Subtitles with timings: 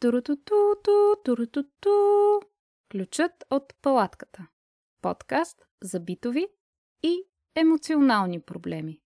[0.00, 0.76] Турутуту,
[1.24, 1.90] турутуту.
[2.90, 4.46] Ключът от палатката.
[5.02, 6.46] Подкаст за битови
[7.02, 7.22] и
[7.54, 9.00] емоционални проблеми.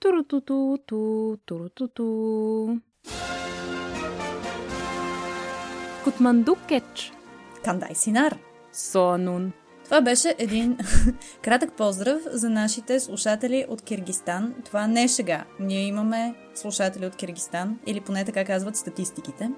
[0.00, 0.78] Турутуту,
[1.44, 2.80] турутуту.
[6.04, 7.12] Кутманду кетч.
[7.64, 8.38] Кандай Синар.
[8.72, 9.52] Соанун.
[9.84, 10.78] Това беше един
[11.42, 14.54] кратък поздрав за нашите слушатели от Киргистан.
[14.64, 15.44] Това не е шега.
[15.60, 19.50] Ние имаме слушатели от Киргистан, или поне така казват статистиките.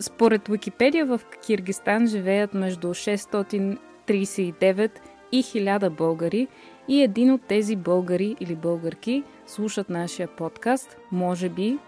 [0.00, 4.90] Според Википедия в Киргистан живеят между 639
[5.32, 6.48] и 1000 българи
[6.88, 11.78] и един от тези българи или българки слушат нашия подкаст, може би,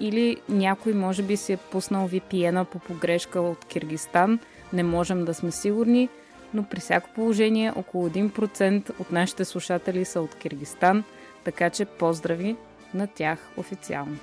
[0.00, 4.38] или някой може би си е пуснал VPN-а по погрешка от Киргистан,
[4.72, 6.08] не можем да сме сигурни,
[6.54, 11.04] но при всяко положение около 1% от нашите слушатели са от Киргистан,
[11.44, 12.56] така че поздрави
[12.94, 14.18] на тях официално.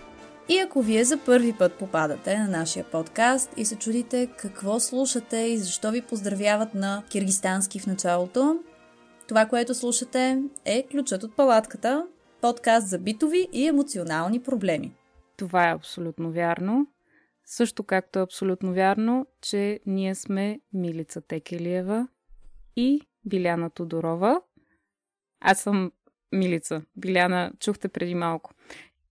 [0.49, 5.37] И ако вие за първи път попадате на нашия подкаст и се чудите какво слушате
[5.37, 8.59] и защо ви поздравяват на киргистански в началото,
[9.27, 12.05] това, което слушате е Ключът от палатката,
[12.41, 14.91] подкаст за битови и емоционални проблеми.
[15.37, 16.87] Това е абсолютно вярно.
[17.45, 22.07] Също както е абсолютно вярно, че ние сме Милица Текелиева
[22.79, 24.41] и Биляна Тодорова.
[25.41, 25.91] Аз съм
[26.31, 26.81] Милица.
[26.95, 28.51] Биляна, чухте преди малко.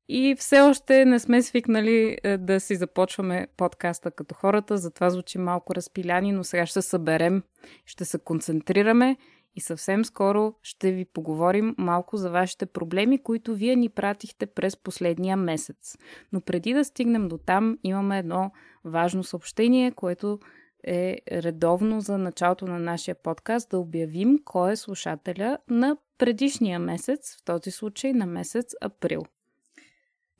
[0.08, 5.38] И все още не сме свикнали е, да си започваме подкаста като хората, затова звучи
[5.38, 7.42] малко разпиляни, но сега ще съберем,
[7.86, 9.16] ще се концентрираме
[9.56, 14.77] и съвсем скоро ще ви поговорим малко за вашите проблеми, които вие ни пратихте през
[14.77, 15.97] последния месец.
[16.32, 18.53] Но преди да стигнем до там, имаме едно
[18.84, 20.38] важно съобщение, което
[20.84, 27.37] е редовно за началото на нашия подкаст да обявим кой е слушателя на предишния месец,
[27.37, 29.23] в този случай на месец април.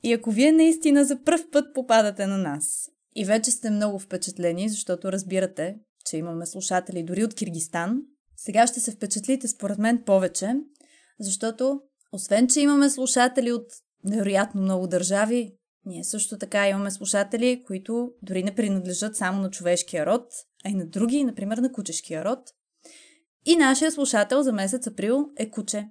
[0.03, 4.69] И ако вие наистина за пръв път попадате на нас и вече сте много впечатлени,
[4.69, 8.01] защото разбирате, че имаме слушатели дори от Киргистан,
[8.35, 10.55] сега ще се впечатлите според мен повече,
[11.19, 13.65] защото освен, че имаме слушатели от
[14.03, 15.53] невероятно много държави,
[15.85, 20.23] ние също така имаме слушатели, които дори не принадлежат само на човешкия род,
[20.65, 22.39] а и на други, например на кучешкия род.
[23.45, 25.87] И нашия слушател за месец април е куче.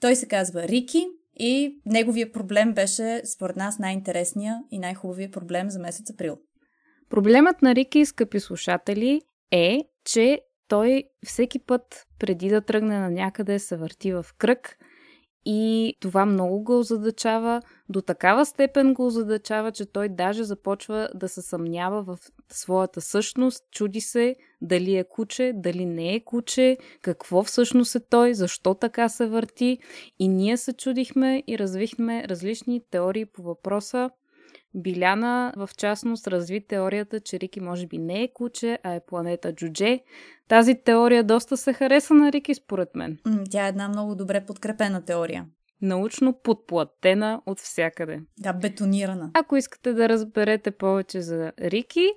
[0.00, 1.06] Той се казва Рики
[1.38, 6.38] и неговия проблем беше, според нас, най-интересния и най-хубавия проблем за месец април.
[7.10, 13.58] Проблемът на Рики, скъпи слушатели, е, че той всеки път, преди да тръгне на някъде,
[13.58, 14.76] се върти в кръг
[15.44, 21.28] и това много го озадачава, до такава степен го озадачава, че той даже започва да
[21.28, 22.18] се съмнява в
[22.52, 28.34] своята същност, чуди се дали е куче, дали не е куче, какво всъщност е той,
[28.34, 29.78] защо така се върти.
[30.18, 34.10] И ние се чудихме и развихме различни теории по въпроса.
[34.74, 39.54] Биляна в частност разви теорията, че Рики може би не е куче, а е планета
[39.54, 40.00] Джудже.
[40.48, 43.18] Тази теория доста се хареса на Рики според мен.
[43.50, 45.46] Тя е една много добре подкрепена теория.
[45.82, 48.20] Научно подплатена от всякъде.
[48.38, 49.30] Да, бетонирана.
[49.34, 52.08] Ако искате да разберете повече за Рики,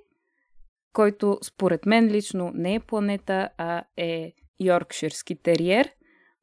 [0.94, 5.90] който според мен лично не е планета, а е Йоркширски териер,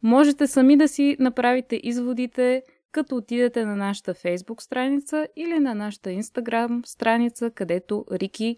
[0.03, 2.63] можете сами да си направите изводите
[2.93, 8.57] като отидете на нашата фейсбук страница или на нашата инстаграм страница, където Рики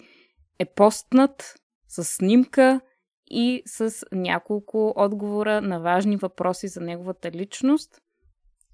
[0.58, 1.54] е постнат
[1.88, 2.80] с снимка
[3.26, 8.00] и с няколко отговора на важни въпроси за неговата личност.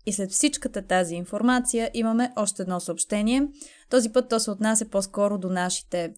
[0.07, 3.49] И след всичката тази информация имаме още едно съобщение.
[3.91, 6.15] Този път то се отнася по-скоро до нашите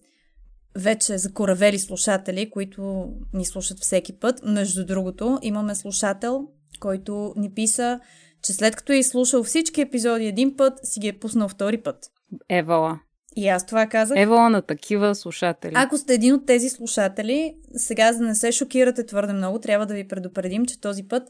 [0.75, 4.41] вече закоравели слушатели, които ни слушат всеки път.
[4.43, 6.47] Между другото, имаме слушател,
[6.79, 7.99] който ни писа,
[8.43, 12.11] че след като е изслушал всички епизоди един път, си ги е пуснал втори път.
[12.49, 12.99] Евала.
[13.35, 14.17] И аз това казах.
[14.19, 15.73] Евала на такива слушатели.
[15.75, 19.85] Ако сте един от тези слушатели, сега за да не се шокирате твърде много, трябва
[19.85, 21.23] да ви предупредим, че този път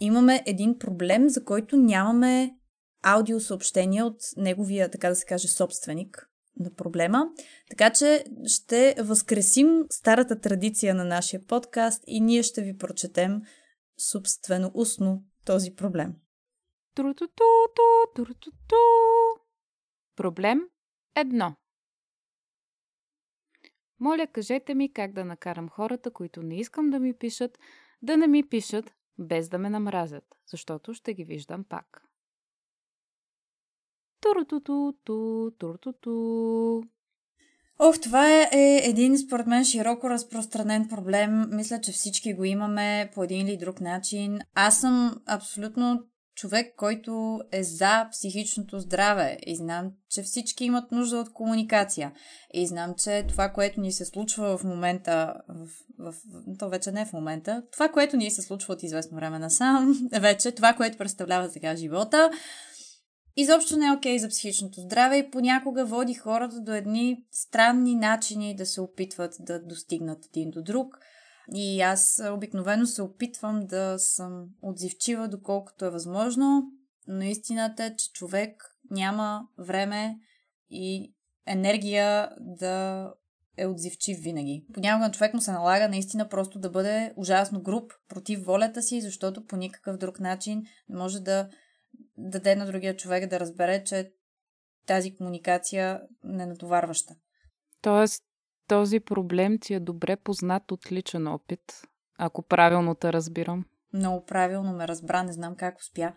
[0.00, 2.50] имаме един проблем, за който нямаме
[3.02, 6.28] аудиосъобщение от неговия, така да се каже, собственик
[6.60, 7.24] на проблема.
[7.70, 13.40] Така че ще възкресим старата традиция на нашия подкаст и ние ще ви прочетем
[14.12, 16.14] собствено устно този проблем.
[20.16, 20.60] Проблем
[21.16, 21.54] едно.
[24.00, 27.58] Моля, кажете ми как да накарам хората, които не искам да ми пишат,
[28.02, 32.02] да не ми пишат, без да ме намразят, защото ще ги виждам пак.
[34.20, 34.92] Турутуту,
[35.58, 36.82] турутуту.
[37.78, 41.56] Ох, това е, е един, според мен, широко разпространен проблем.
[41.56, 44.38] Мисля, че всички го имаме по един или друг начин.
[44.54, 46.04] Аз съм абсолютно
[46.40, 52.12] човек, който е за психичното здраве и знам, че всички имат нужда от комуникация.
[52.54, 56.14] И знам, че това, което ни се случва в момента, в, в,
[56.58, 60.08] то вече не е в момента, това, което ни се случва от известно време насам,
[60.20, 62.30] вече това, което представлява сега живота,
[63.36, 67.94] изобщо не е окей okay за психичното здраве и понякога води хората до едни странни
[67.94, 70.98] начини да се опитват да достигнат един до друг–
[71.54, 76.62] и аз обикновено се опитвам да съм отзивчива доколкото е възможно,
[77.08, 80.18] но истината е, че човек няма време
[80.70, 81.14] и
[81.46, 83.06] енергия да
[83.56, 84.64] е отзивчив винаги.
[84.74, 89.00] Понякога на човек му се налага наистина просто да бъде ужасно груб против волята си,
[89.00, 91.48] защото по никакъв друг начин не може да
[92.18, 94.12] даде на другия човек да разбере, че
[94.86, 97.14] тази комуникация не натоварваща.
[97.82, 98.22] Тоест,
[98.70, 101.60] този проблем ти е добре познат от личен опит,
[102.18, 103.64] ако правилно те разбирам.
[103.92, 106.12] Много правилно ме разбра, не знам как успя.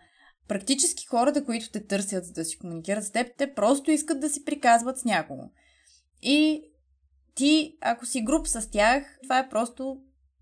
[0.48, 4.30] Практически хората, които те търсят за да си комуникират с теб, те просто искат да
[4.30, 5.42] си приказват с някого.
[6.22, 6.62] И
[7.34, 9.96] ти, ако си груп с тях, това е просто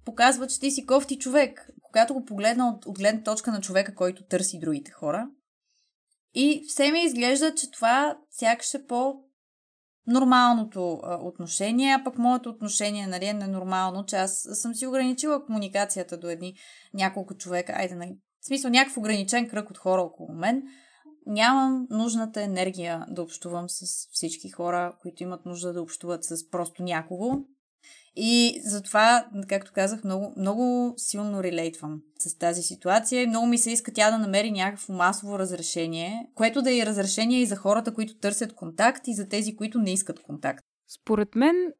[0.04, 1.70] показва, че ти си кофти човек.
[1.82, 5.28] Когато го погледна от, от гледна точка на човека, който търси другите хора.
[6.34, 9.14] И все ми изглежда, че това сякаш е по
[10.06, 15.46] нормалното а, отношение, а пък моето отношение нали, е ненормално, че аз съм си ограничила
[15.46, 16.54] комуникацията до едни
[16.94, 20.62] няколко човека, айде, нали, в смисъл някакъв ограничен кръг от хора около мен.
[21.26, 26.82] Нямам нужната енергия да общувам с всички хора, които имат нужда да общуват с просто
[26.82, 27.44] някого.
[28.16, 33.70] И затова, както казах, много, много силно релейтвам с тази ситуация и много ми се
[33.70, 38.14] иска тя да намери някакво масово разрешение, което да е разрешение и за хората, които
[38.14, 40.64] търсят контакт и за тези, които не искат контакт.
[40.88, 41.72] Според мен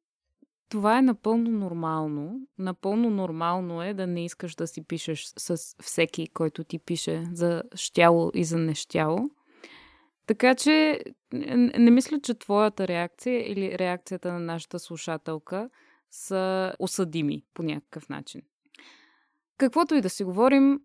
[0.69, 2.41] това е напълно нормално.
[2.59, 7.63] Напълно нормално е да не искаш да си пишеш с всеки, който ти пише за
[7.75, 9.19] щяло и за нещяло.
[10.27, 11.01] Така че
[11.33, 15.71] не мисля, че твоята реакция или реакцията на нашата слушателка–
[16.13, 18.43] са осъдими по някакъв начин.
[19.59, 20.81] Каквото и да си говорим,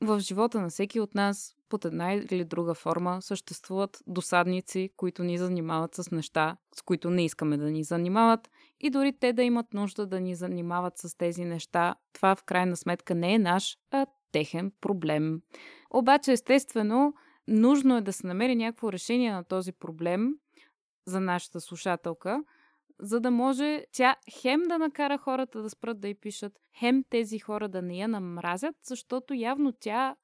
[0.00, 5.38] в живота на всеки от нас под една или друга форма съществуват досадници, които ни
[5.38, 8.50] занимават с неща, с които не искаме да ни занимават
[8.80, 12.76] и дори те да имат нужда да ни занимават с тези неща, това в крайна
[12.76, 15.40] сметка не е наш, а техен проблем.
[15.90, 17.14] Обаче, естествено,
[17.48, 20.34] нужно е да се намери някакво решение на този проблем
[21.06, 22.44] за нашата слушателка–
[23.00, 27.38] за да може тя хем да накара хората да спрат да й пишат, хем тези
[27.38, 30.16] хора да не я намразят, защото явно тя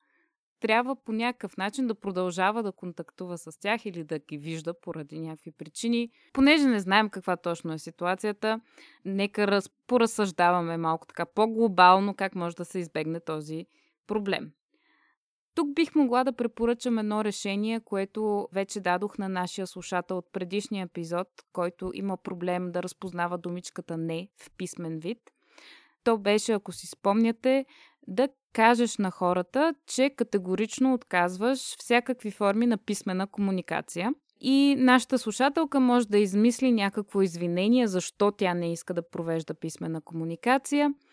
[0.61, 5.21] трябва по някакъв начин да продължава да контактува с тях или да ги вижда поради
[5.21, 6.11] някакви причини.
[6.33, 8.61] Понеже не знаем каква точно е ситуацията,
[9.05, 13.67] нека раз, поразсъждаваме малко така по-глобално как може да се избегне този
[14.07, 14.53] проблем.
[15.55, 20.85] Тук бих могла да препоръчам едно решение, което вече дадох на нашия слушател от предишния
[20.85, 25.19] епизод, който има проблем да разпознава думичката не в писмен вид.
[26.05, 27.65] То беше, ако си спомняте,
[28.07, 34.15] да кажеш на хората, че категорично отказваш всякакви форми на писмена комуникация.
[34.41, 40.01] И нашата слушателка може да измисли някакво извинение, защо тя не иска да провежда писмена
[40.01, 40.95] комуникация–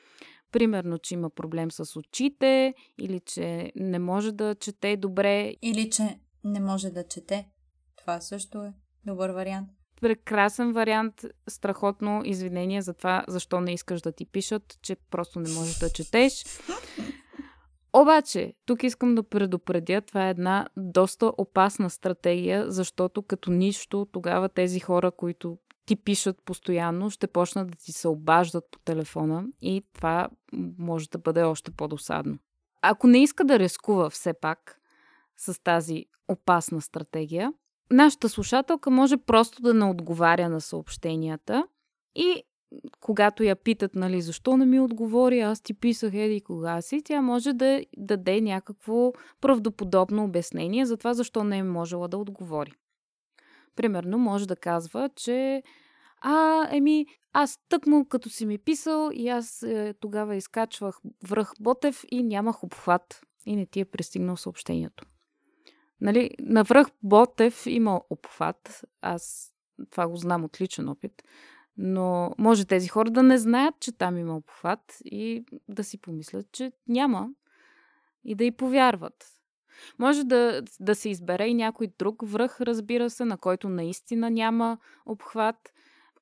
[0.51, 5.55] Примерно, че има проблем с очите, или че не може да чете добре.
[5.61, 7.47] Или че не може да чете.
[7.97, 8.73] Това също е
[9.05, 9.69] добър вариант.
[10.01, 15.49] Прекрасен вариант, страхотно извинение за това, защо не искаш да ти пишат, че просто не
[15.49, 16.45] можеш да четеш.
[17.93, 24.49] Обаче, тук искам да предупредя, това е една доста опасна стратегия, защото като нищо, тогава
[24.49, 25.57] тези хора, които
[25.89, 30.29] ти пишат постоянно, ще почнат да ти се обаждат по телефона и това
[30.77, 32.37] може да бъде още по-досадно.
[32.81, 34.81] Ако не иска да рискува все пак
[35.37, 37.53] с тази опасна стратегия,
[37.91, 41.67] нашата слушателка може просто да не отговаря на съобщенията
[42.15, 42.43] и
[42.99, 47.21] когато я питат, нали, защо не ми отговори, аз ти писах еди кога си, тя
[47.21, 52.71] може да даде някакво правдоподобно обяснение за това, защо не е можела да отговори.
[53.75, 55.63] Примерно може да казва, че
[56.21, 60.99] а, еми, аз тъкмо като си ми писал и аз е, тогава изкачвах
[61.29, 65.05] връх Ботев и нямах обхват и не ти е пристигнал съобщението.
[66.01, 69.53] Нали, на връх Ботев има обхват, аз
[69.89, 71.23] това го знам от личен опит,
[71.77, 76.51] но може тези хора да не знаят, че там има обхват и да си помислят,
[76.51, 77.29] че няма
[78.23, 79.38] и да й повярват.
[79.99, 84.77] Може да, да се избере и някой друг връх, разбира се, на който наистина няма
[85.05, 85.73] обхват.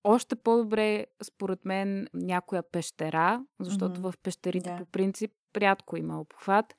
[0.03, 4.11] Още по-добре, според мен, някоя пещера, защото mm-hmm.
[4.11, 4.77] в пещерите да.
[4.77, 6.75] по принцип рядко има обхват.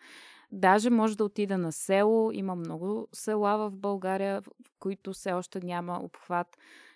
[0.52, 2.30] Даже може да отида на село.
[2.32, 6.46] Има много села в България, в които все още няма обхват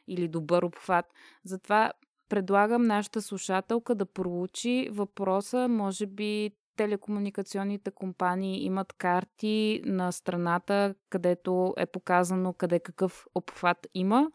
[0.08, 1.06] или добър обхват.
[1.44, 1.92] Затова
[2.28, 5.68] предлагам нашата слушателка да проучи въпроса.
[5.68, 14.30] Може би телекомуникационните компании имат карти на страната, където е показано къде какъв обхват има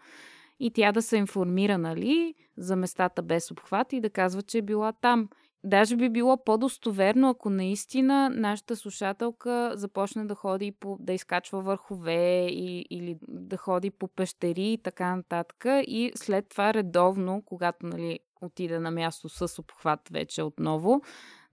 [0.60, 4.62] и тя да се информира, нали, за местата без обхват и да казва, че е
[4.62, 5.30] била там.
[5.64, 12.46] Даже би било по-достоверно, ако наистина нашата слушателка започне да ходи по, да изкачва върхове
[12.46, 15.66] и, или да ходи по пещери и така нататък.
[15.88, 21.02] И след това редовно, когато нали, отиде на място с обхват вече отново,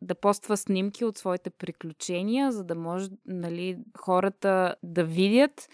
[0.05, 5.69] да поства снимки от своите приключения, за да може нали, хората да видят,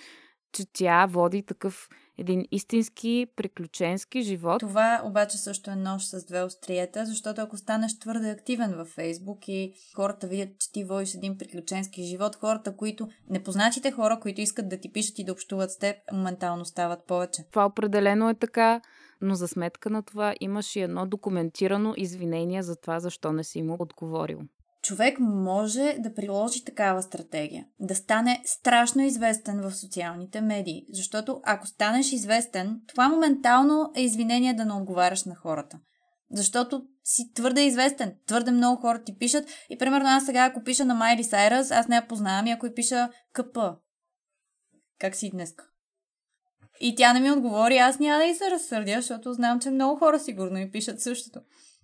[0.52, 4.60] че тя води такъв един истински приключенски живот.
[4.60, 9.48] Това обаче също е нож с две остриета, защото ако станеш твърде активен във Фейсбук
[9.48, 14.68] и хората видят, че ти водиш един приключенски живот, хората, които, непознатите хора, които искат
[14.68, 17.44] да ти пишат и да общуват с теб, моментално стават повече.
[17.50, 18.80] Това определено е така,
[19.20, 23.62] но за сметка на това имаш и едно документирано извинение за това, защо не си
[23.62, 24.40] му отговорил
[24.82, 27.66] човек може да приложи такава стратегия.
[27.80, 30.86] Да стане страшно известен в социалните медии.
[30.92, 35.78] Защото ако станеш известен, това моментално е извинение да не отговаряш на хората.
[36.32, 38.14] Защото си твърде известен.
[38.26, 39.48] Твърде много хора ти пишат.
[39.70, 42.66] И примерно аз сега, ако пиша на Майли Сайрас, аз не я познавам и ако
[42.66, 43.58] и пиша КП.
[44.98, 45.54] Как си днес?
[46.80, 49.98] И тя не ми отговори, аз няма да и се разсърдя, защото знам, че много
[49.98, 51.40] хора сигурно ми пишат същото.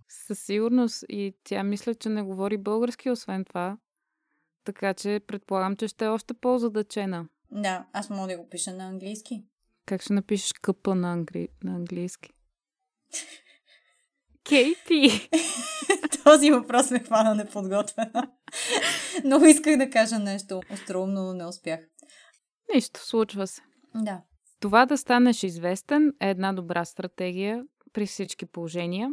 [0.08, 1.04] Със сигурност.
[1.08, 3.78] И тя мисля, че не говори български, освен това.
[4.64, 7.28] Така че предполагам, че ще е още по-задачена.
[7.50, 9.44] Да, аз мога да го пиша на английски.
[9.86, 11.48] Как ще напишеш къпа на, англи...
[11.64, 12.32] на английски?
[14.44, 15.28] Кейти!
[16.24, 18.30] Този въпрос ме хвана неподготвена.
[19.24, 21.80] Много исках да кажа нещо остроумно, но не успях.
[22.74, 23.62] Нищо, случва се.
[23.94, 24.22] Да.
[24.60, 29.10] Това да станеш известен е една добра стратегия при всички положения.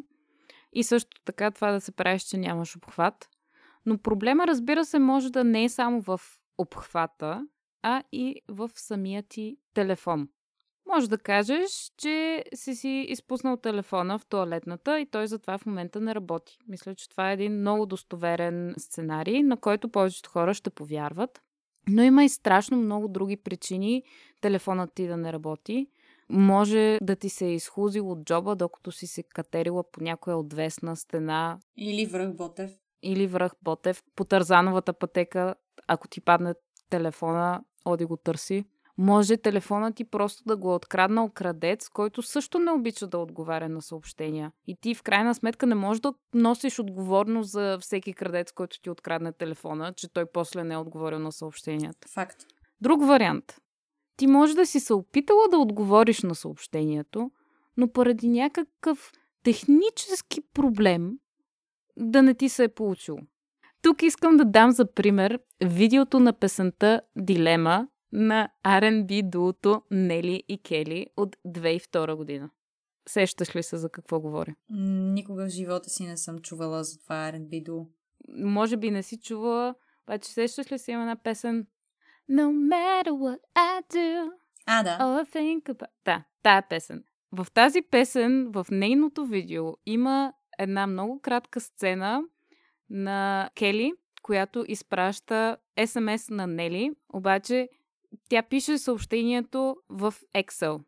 [0.73, 3.29] И също така това да се правиш, че нямаш обхват.
[3.85, 6.21] Но проблема, разбира се, може да не е само в
[6.57, 7.47] обхвата,
[7.81, 10.29] а и в самия ти телефон.
[10.85, 15.99] Може да кажеш, че си си изпуснал телефона в туалетната и той затова в момента
[15.99, 16.57] не работи.
[16.67, 21.42] Мисля, че това е един много достоверен сценарий, на който повечето хора ще повярват.
[21.89, 24.03] Но има и страшно много други причини
[24.41, 25.87] телефонът ти да не работи.
[26.29, 30.95] Може да ти се е изхузил от джоба, докато си се катерила по някоя отвесна
[30.95, 31.59] стена.
[31.77, 32.71] Или връх Ботев.
[33.03, 34.03] Или връх Ботев.
[34.15, 35.55] По Тързановата пътека,
[35.87, 36.53] ако ти падне
[36.89, 38.65] телефона, оди го търси.
[38.97, 43.69] Може телефона ти просто да го е откраднал крадец, който също не обича да отговаря
[43.69, 44.51] на съобщения.
[44.67, 48.89] И ти в крайна сметка не можеш да носиш отговорност за всеки крадец, който ти
[48.89, 52.07] открадне телефона, че той после не е отговорил на съобщенията.
[52.07, 52.45] Факт.
[52.81, 53.55] Друг вариант.
[54.17, 57.31] Ти може да си се опитала да отговориш на съобщението,
[57.77, 59.11] но поради някакъв
[59.43, 61.11] технически проблем
[61.97, 63.19] да не ти се е получило.
[63.81, 70.57] Тук искам да дам за пример видеото на песента Дилема на R&B дуото Нели и
[70.57, 72.49] Кели от 2002 година.
[73.09, 74.55] Сещаш ли се за какво говоря?
[74.69, 77.87] Никога в живота си не съм чувала за това R&B дуо.
[78.37, 81.67] Може би не си чувала, обаче сещаш ли си има една песен
[82.31, 84.31] No matter what I do.
[84.65, 84.97] А, да.
[84.97, 85.87] All I think about...
[86.05, 87.03] Да, тая песен.
[87.31, 92.21] В тази песен, в нейното видео, има една много кратка сцена
[92.89, 97.69] на Кели, която изпраща СМС на Нели, обаче
[98.29, 100.83] тя пише съобщението в Excel.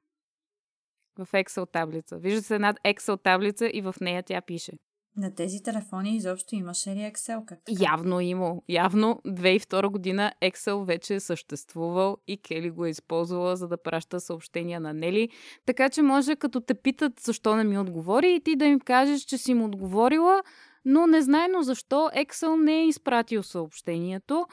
[1.19, 2.17] В Excel таблица.
[2.17, 4.71] Вижда се една Excel таблица и в нея тя пише.
[5.17, 7.45] На тези телефони изобщо имаше ли Excel?
[7.45, 7.83] Как така?
[7.83, 8.55] Явно има.
[8.69, 14.19] Явно 2002 година Excel вече е съществувал и Кели го е използвала, за да праща
[14.19, 15.29] съобщения на Нели.
[15.65, 19.21] Така че може като те питат защо не ми отговори и ти да им кажеш,
[19.21, 20.43] че си му отговорила,
[20.85, 24.45] но незнайно защо Excel не е изпратил съобщението.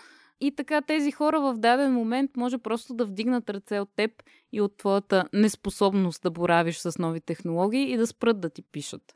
[0.44, 4.10] И така тези хора в даден момент може просто да вдигнат ръце от теб
[4.52, 9.14] и от твоята неспособност да боравиш с нови технологии и да спрат да ти пишат.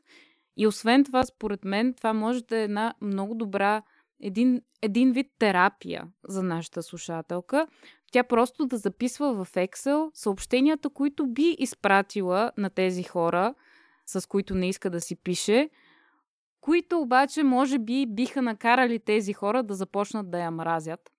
[0.57, 3.81] И освен това, според мен, това може да е една много добра,
[4.21, 7.67] един, един вид терапия за нашата слушателка.
[8.11, 13.53] Тя просто да записва в Excel съобщенията, които би изпратила на тези хора,
[14.05, 15.69] с които не иска да си пише,
[16.61, 21.11] които обаче може би биха накарали тези хора да започнат да я мразят.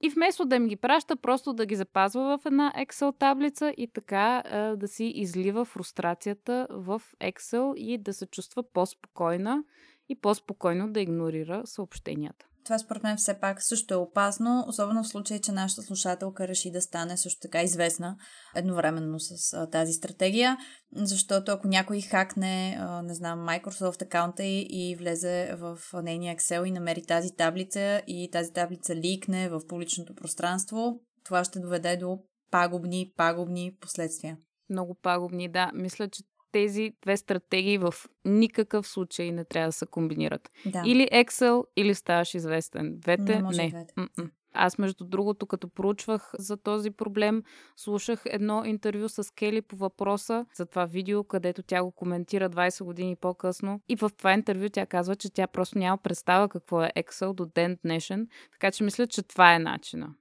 [0.00, 3.88] И вместо да им ги праща, просто да ги запазва в една Excel таблица и
[3.88, 9.64] така а, да си излива фрустрацията в Excel и да се чувства по-спокойна
[10.08, 12.46] и по-спокойно да игнорира съобщенията.
[12.66, 16.70] Това според мен все пак също е опасно, особено в случай, че нашата слушателка реши
[16.70, 18.16] да стане също така известна
[18.56, 20.56] едновременно с а, тази стратегия,
[20.94, 26.64] защото ако някой хакне, а, не знам, Microsoft акаунта и, и влезе в нейния Excel
[26.64, 32.18] и намери тази таблица и тази таблица ликне в публичното пространство, това ще доведе до
[32.50, 34.36] пагубни, пагубни последствия.
[34.70, 35.70] Много пагубни, да.
[35.74, 36.22] Мисля, че
[36.56, 37.94] тези две стратегии в
[38.24, 40.50] никакъв случай не трябва да се комбинират.
[40.66, 40.82] Да.
[40.86, 42.98] Или Excel, или ставаш известен.
[42.98, 43.68] Двете Не може не.
[43.68, 43.94] двете.
[43.96, 44.30] М-м.
[44.52, 47.42] Аз, между другото, като проучвах за този проблем,
[47.76, 52.84] слушах едно интервю с Кели по въпроса за това видео, където тя го коментира 20
[52.84, 53.80] години по-късно.
[53.88, 57.46] И в това интервю тя казва, че тя просто няма представа какво е Excel до
[57.46, 58.28] ден днешен.
[58.52, 60.14] Така че мисля, че това е начина.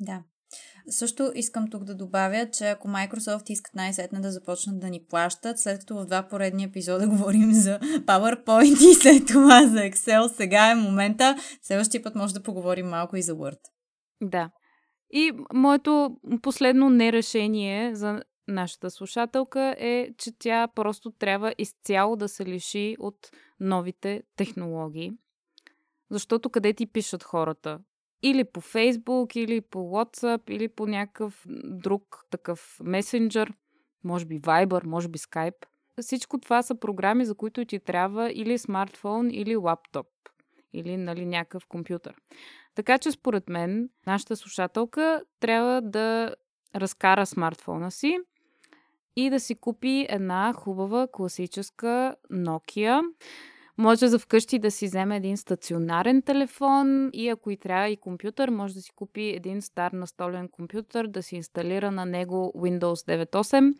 [0.00, 0.22] Да.
[0.90, 5.58] Също искам тук да добавя, че ако Microsoft искат най-сетне да започнат да ни плащат,
[5.58, 10.70] след като в два поредни епизода говорим за PowerPoint и след това за Excel, сега
[10.70, 11.36] е момента.
[11.62, 13.60] Следващия път може да поговорим малко и за Word.
[14.22, 14.50] Да.
[15.10, 22.46] И моето последно нерешение за нашата слушателка е, че тя просто трябва изцяло да се
[22.46, 25.12] лиши от новите технологии.
[26.10, 27.78] Защото къде ти пишат хората?
[28.22, 33.52] Или по Фейсбук, или по WhatsApp, или по някакъв друг такъв месенджер,
[34.04, 35.66] може би Viber, може би Skype.
[36.00, 40.06] Всичко това са програми, за които ти трябва или смартфон, или лаптоп,
[40.72, 42.14] или нали, някакъв компютър.
[42.74, 46.34] Така че според мен нашата слушателка трябва да
[46.74, 48.18] разкара смартфона си
[49.16, 53.02] и да си купи една хубава класическа Nokia.
[53.78, 58.48] Може за вкъщи да си вземе един стационарен телефон и ако и трябва и компютър,
[58.48, 63.74] може да си купи един стар настолен компютър, да си инсталира на него Windows 9.8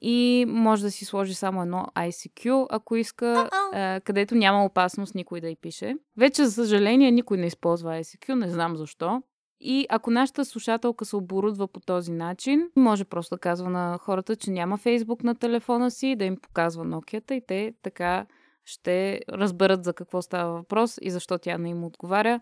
[0.00, 5.40] и може да си сложи само едно ICQ, ако иска, е, където няма опасност никой
[5.40, 5.94] да й пише.
[6.16, 9.22] Вече, за съжаление, никой не използва ICQ, не знам защо.
[9.60, 14.36] И ако нашата слушателка се оборудва по този начин, може просто да казва на хората,
[14.36, 18.26] че няма Фейсбук на телефона си, да им показва Nokia и те така
[18.64, 22.40] ще разберат за какво става въпрос и защо тя не им отговаря.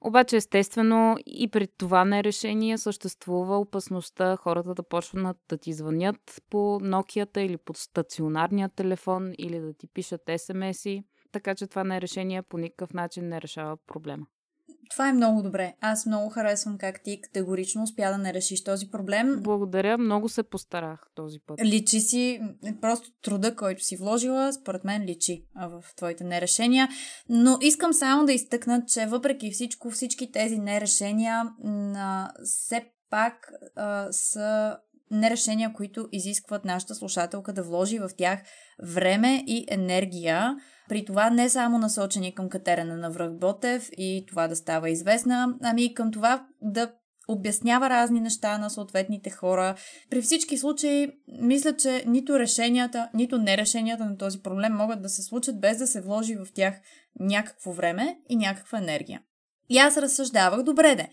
[0.00, 6.56] Обаче, естествено, и при това нерешение съществува опасността хората да почнат да ти звънят по
[6.80, 11.04] Nokia или по стационарния телефон или да ти пишат СМС-и.
[11.32, 14.26] Така че това нерешение по никакъв начин не решава проблема.
[14.90, 15.74] Това е много добре.
[15.80, 19.36] Аз много харесвам как ти категорично успя да не решиш този проблем.
[19.42, 21.60] Благодаря, много се постарах този път.
[21.64, 22.40] Личи си,
[22.80, 26.88] просто труда, който си вложила, според мен личи в твоите нерешения.
[27.28, 31.42] Но искам само да изтъкна, че въпреки всичко, всички тези нерешения
[32.44, 34.76] все пак а, са
[35.10, 38.40] нерешения, които изискват нашата слушателка да вложи в тях
[38.82, 40.56] време и енергия.
[40.88, 45.54] При това не само насочени към катерена на връх Ботев и това да става известна,
[45.62, 46.92] ами и към това да
[47.28, 49.74] обяснява разни неща на съответните хора.
[50.10, 55.22] При всички случаи, мисля, че нито решенията, нито нерешенията на този проблем могат да се
[55.22, 56.74] случат без да се вложи в тях
[57.20, 59.20] някакво време и някаква енергия.
[59.68, 61.08] И аз разсъждавах, добре де,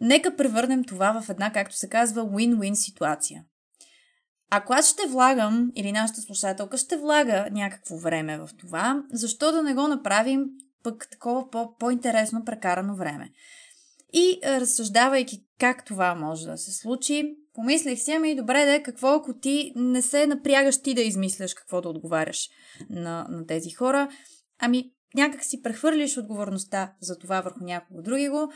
[0.00, 3.44] нека превърнем това в една, както се казва, win-win ситуация.
[4.50, 9.62] Ако аз ще влагам, или нашата слушателка ще влага някакво време в това, защо да
[9.62, 10.44] не го направим
[10.82, 13.30] пък такова по- по-интересно прекарано време?
[14.12, 19.38] И разсъждавайки как това може да се случи, помислих си, ами добре да какво ако
[19.38, 22.48] ти не се напрягаш ти да измисляш какво да отговаряш
[22.90, 24.08] на, на тези хора,
[24.58, 28.52] ами някак си прехвърлиш отговорността за това върху някого други го.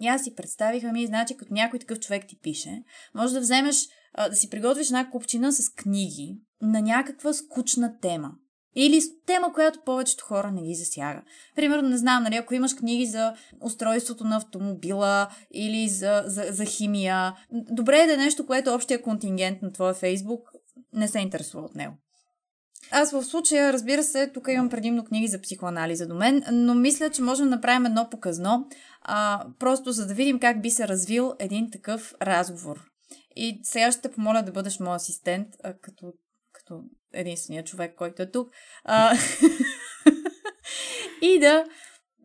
[0.00, 2.82] И аз си представих, ами, значи, като някой такъв човек ти пише,
[3.14, 3.76] може да вземеш,
[4.14, 8.32] а, да си приготвиш една купчина с книги на някаква скучна тема.
[8.76, 11.22] Или тема, която повечето хора не ги засяга.
[11.56, 16.64] Примерно, не знам, нали, ако имаш книги за устройството на автомобила или за, за, за
[16.64, 20.50] химия, добре е да е нещо, което общия контингент на твоя фейсбук
[20.92, 21.94] не се интересува от него.
[22.92, 27.10] Аз в случая, разбира се, тук имам предимно книги за психоанализа до мен, но мисля,
[27.10, 28.68] че можем да направим едно показно,
[29.02, 32.90] а, просто за да видим как би се развил един такъв разговор.
[33.36, 36.12] И сега ще те помоля да бъдеш мой асистент, а, като,
[36.52, 38.50] като единствения човек, който е тук.
[38.84, 39.14] А,
[41.22, 41.64] и да,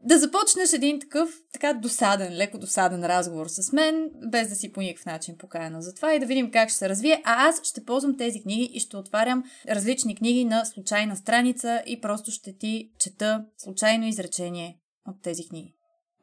[0.05, 4.81] да започнеш един такъв така досаден, леко досаден разговор с мен, без да си по
[4.81, 7.21] никакъв начин покаяна за това и да видим как ще се развие.
[7.25, 12.01] А аз ще ползвам тези книги и ще отварям различни книги на случайна страница и
[12.01, 15.75] просто ще ти чета случайно изречение от тези книги.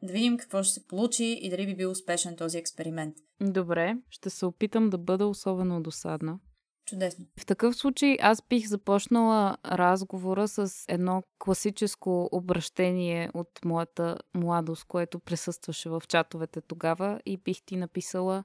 [0.03, 3.15] Да видим какво ще се получи и дали би бил успешен този експеримент.
[3.41, 6.39] Добре, ще се опитам да бъда особено досадна.
[6.85, 7.25] Чудесно.
[7.39, 15.19] В такъв случай аз бих започнала разговора с едно класическо обращение от моята младост, което
[15.19, 18.43] присъстваше в чатовете тогава и бих ти написала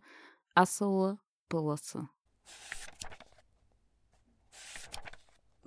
[0.54, 2.08] Асала Пълъса.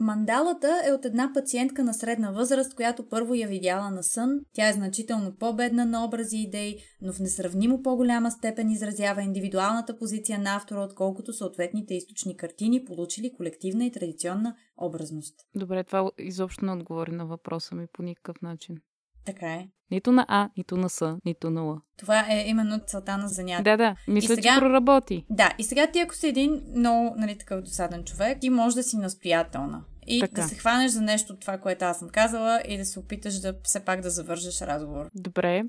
[0.02, 4.40] Мандалата е от една пациентка на средна възраст, която първо я видяла на сън.
[4.54, 9.98] Тя е значително по-бедна на образи и идеи, но в несравнимо по-голяма степен изразява индивидуалната
[9.98, 15.36] позиция на автора, отколкото съответните източни картини, получили колективна и традиционна образност.
[15.56, 18.78] Добре, това изобщо не отговори на въпроса ми по никакъв начин.
[19.26, 19.68] Така е.
[19.92, 21.78] Нито на А, нито на С, нито на Л.
[21.98, 23.64] Това е именно целта на занятие.
[23.64, 23.96] Да, да.
[24.08, 24.54] Мисля, сега...
[24.54, 25.26] че проработи.
[25.30, 28.84] Да, и сега ти ако си един много нали, такъв досаден човек, ти можеш да
[28.84, 29.84] си настоятелна.
[30.08, 30.42] И така.
[30.42, 33.56] да се хванеш за нещо това, което аз съм казала и да се опиташ да
[33.64, 35.10] все пак да завържеш разговор.
[35.14, 35.64] Добре.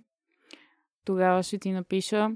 [1.04, 2.28] Тогава ще ти напиша.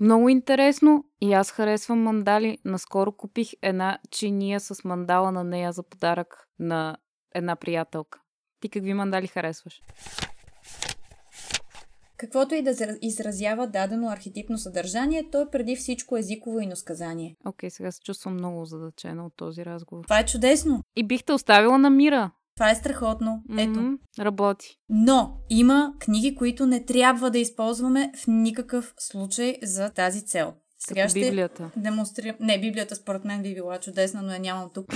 [0.00, 2.58] Много интересно и аз харесвам мандали.
[2.64, 6.96] Наскоро купих една чиния с мандала на нея за подарък на
[7.34, 8.18] една приятелка.
[8.60, 9.80] Ти какви мандали харесваш?
[12.22, 17.36] Каквото и да изразява дадено архетипно съдържание, то е преди всичко езиково иносказание.
[17.46, 20.04] Окей, okay, сега се чувствам много задачена от този разговор.
[20.04, 20.82] Това е чудесно.
[20.96, 22.30] И бих те оставила на мира.
[22.56, 23.42] Това е страхотно.
[23.58, 23.70] Ето.
[23.70, 24.78] Mm-hmm, работи.
[24.88, 30.54] Но има книги, които не трябва да използваме в никакъв случай за тази цел.
[30.78, 31.70] Сега Като ще Библията.
[31.76, 32.36] демонстрирам.
[32.40, 34.86] Не, Библията според мен би била чудесна, но я нямам тук.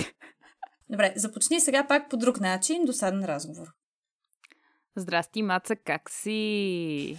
[0.91, 3.69] Добре, започни сега пак по друг начин, досаден разговор.
[4.97, 7.19] Здрасти, Маца, как си?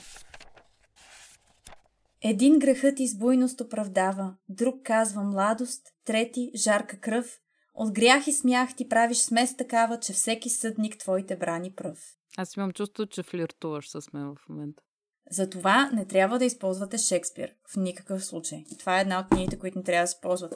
[2.21, 7.39] Един грехът и буйност оправдава, друг казва младост, трети жарка кръв.
[7.73, 11.99] От грях и смях ти правиш смес такава, че всеки съдник твоите брани пръв.
[12.37, 14.83] Аз имам чувство, че флиртуваш с мен в момента.
[15.31, 18.65] Затова не трябва да използвате Шекспир в никакъв случай.
[18.79, 20.55] Това е една от книгите, които не трябва да се ползват.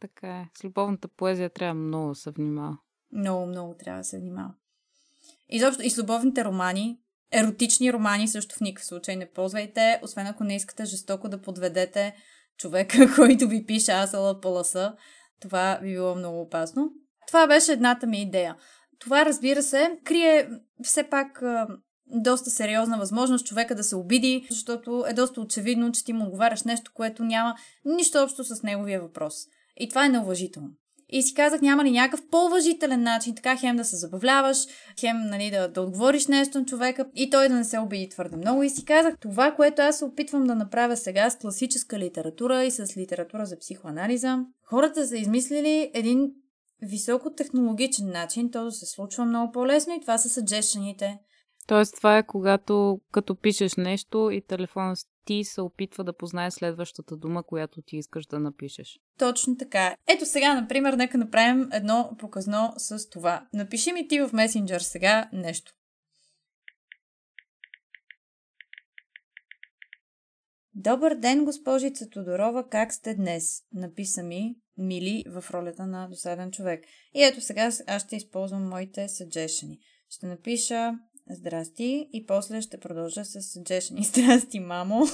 [0.00, 0.48] Така е.
[0.58, 2.78] С любовната поезия трябва много да се внимава.
[3.12, 4.54] Много, много трябва да се внимава.
[5.48, 6.98] Изобщо и с любовните романи,
[7.32, 12.14] еротични романи също в никакъв случай не ползвайте, освен ако не искате жестоко да подведете
[12.58, 14.94] човека, който ви пише Асала Паласа.
[15.40, 16.90] Това би било много опасно.
[17.26, 18.56] Това беше едната ми идея.
[18.98, 20.48] Това, разбира се, крие
[20.82, 21.42] все пак
[22.06, 26.62] доста сериозна възможност човека да се обиди, защото е доста очевидно, че ти му отговаряш
[26.62, 29.34] нещо, което няма нищо общо с неговия въпрос.
[29.76, 30.68] И това е неуважително.
[31.10, 34.58] И си казах, няма ли някакъв по-уважителен начин, така хем да се забавляваш,
[35.00, 38.36] хем нали, да, да отговориш нещо на човека и той да не се обиди твърде
[38.36, 38.62] много.
[38.62, 42.70] И си казах, това, което аз се опитвам да направя сега с класическа литература и
[42.70, 46.30] с литература за психоанализа, хората са измислили един
[46.82, 51.18] високотехнологичен начин, то да се случва много по-лесно и това са съджешените.
[51.66, 57.16] Тоест, това е когато като пишеш нещо и телефонът ти се опитва да познае следващата
[57.16, 59.00] дума, която ти искаш да напишеш.
[59.18, 59.96] Точно така.
[60.06, 63.48] Ето сега, например, нека направим едно показно с това.
[63.52, 65.72] Напиши ми ти в месенджер сега нещо.
[70.74, 73.62] Добър ден, госпожица Тодорова, как сте днес?
[73.72, 76.84] Написа ми Мили в ролята на досаден човек.
[77.14, 79.78] И ето сега аз ще използвам моите съджешени.
[80.10, 80.92] Ще напиша
[81.30, 82.08] Здрасти.
[82.12, 84.02] И после ще продължа с suggestion.
[84.06, 85.02] Здрасти, мамо.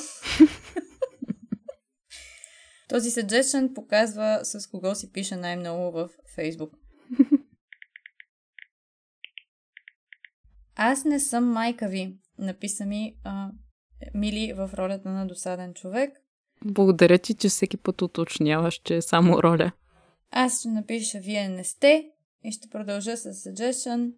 [2.88, 6.74] Този suggestion показва с кого си пише най-много в Фейсбук.
[10.76, 13.50] Аз не съм майка ви, написа ми а,
[14.14, 16.20] Мили в ролята на досаден човек.
[16.64, 19.72] Благодаря ти, че всеки път уточняваш, че е само роля.
[20.30, 22.10] Аз ще напиша Вие не сте
[22.44, 24.12] и ще продължа с suggestion.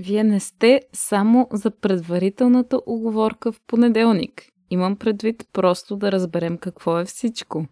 [0.00, 4.42] Вие не сте само за предварителната оговорка в понеделник.
[4.70, 7.66] Имам предвид просто да разберем какво е всичко.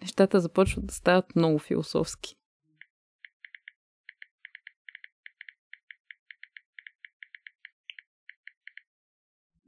[0.00, 2.36] Нещата започват да стават много философски.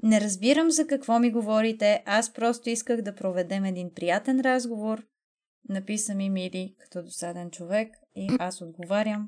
[0.03, 5.03] Не разбирам за какво ми говорите, аз просто исках да проведем един приятен разговор.
[5.69, 9.27] Написа ми Мили като досаден човек и аз отговарям.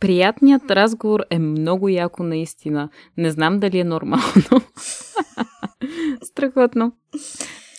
[0.00, 2.88] Приятният разговор е много яко наистина.
[3.16, 4.60] Не знам дали е нормално.
[6.22, 6.92] Страхотно.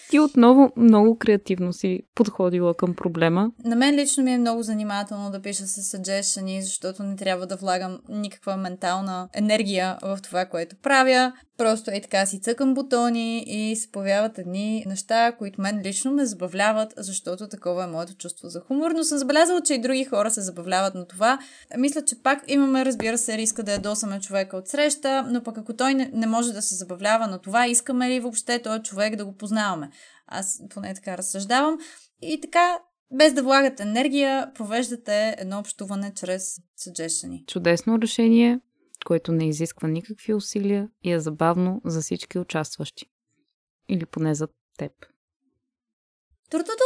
[0.09, 3.51] Ти отново много креативно си подходила към проблема.
[3.65, 7.55] На мен лично ми е много занимателно да пиша с съджешани, защото не трябва да
[7.55, 11.33] влагам никаква ментална енергия в това, което правя.
[11.57, 16.25] Просто е така си цъкам бутони и се появяват едни неща, които мен лично ме
[16.25, 18.91] забавляват, защото такова е моето чувство за хумор.
[18.91, 21.39] Но съм забелязала, че и други хора се забавляват на това.
[21.77, 25.73] Мисля, че пак имаме, разбира се, риска да ядосаме човека от среща, но пък ако
[25.73, 29.25] той не, не може да се забавлява на това, искаме ли въобще този човек да
[29.25, 29.89] го познаваме?
[30.27, 31.77] Аз поне така разсъждавам.
[32.21, 32.79] И така,
[33.11, 37.43] без да влагате енергия, провеждате едно общуване чрез съджешени.
[37.47, 38.59] Чудесно решение,
[39.05, 43.05] което не изисква никакви усилия и е забавно за всички участващи.
[43.89, 44.91] Или поне за теб.
[46.49, 46.83] Туртуту,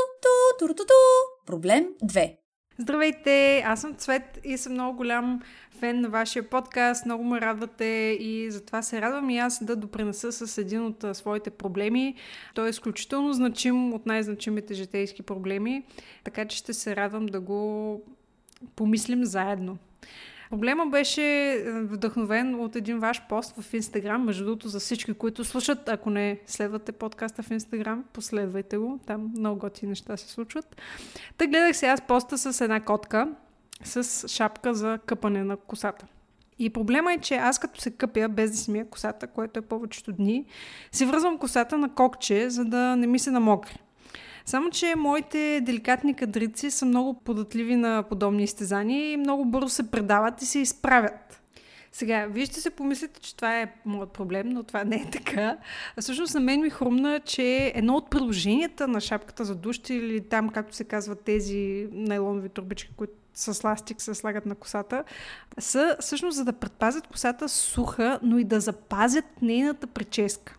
[0.59, 0.93] туртуту.
[1.45, 2.37] Проблем 2.
[2.81, 5.41] Здравейте, аз съм Цвет и съм много голям
[5.79, 7.05] фен на вашия подкаст.
[7.05, 11.49] Много ме радвате и затова се радвам и аз да допринеса с един от своите
[11.49, 12.15] проблеми.
[12.53, 15.83] Той е изключително значим от най-значимите житейски проблеми,
[16.23, 18.01] така че ще се радвам да го
[18.75, 19.77] помислим заедно.
[20.51, 24.25] Проблема беше е, вдъхновен от един ваш пост в Инстаграм.
[24.25, 28.99] Между другото, за всички, които слушат, ако не следвате подкаста в Инстаграм, последвайте го.
[29.05, 30.81] Там много готини неща се случват.
[31.37, 33.27] Та гледах се аз поста с една котка
[33.83, 36.05] с шапка за къпане на косата.
[36.59, 39.61] И проблема е, че аз като се къпя, без да си мия косата, което е
[39.61, 40.45] повечето дни,
[40.91, 43.80] си връзвам косата на кокче, за да не ми се намокри.
[44.45, 49.91] Само, че моите деликатни кадрици са много податливи на подобни изтезания и много бързо се
[49.91, 51.41] предават и се изправят.
[51.91, 55.57] Сега, вие ще се помислите, че това е моят проблем, но това не е така.
[55.97, 60.21] А всъщност на мен ми хрумна, че едно от приложенията на шапката за душ или
[60.21, 65.03] там, както се казват тези найлонови турбички, които с ластик се слагат на косата,
[65.59, 70.57] са всъщност за да предпазят косата суха, но и да запазят нейната прическа.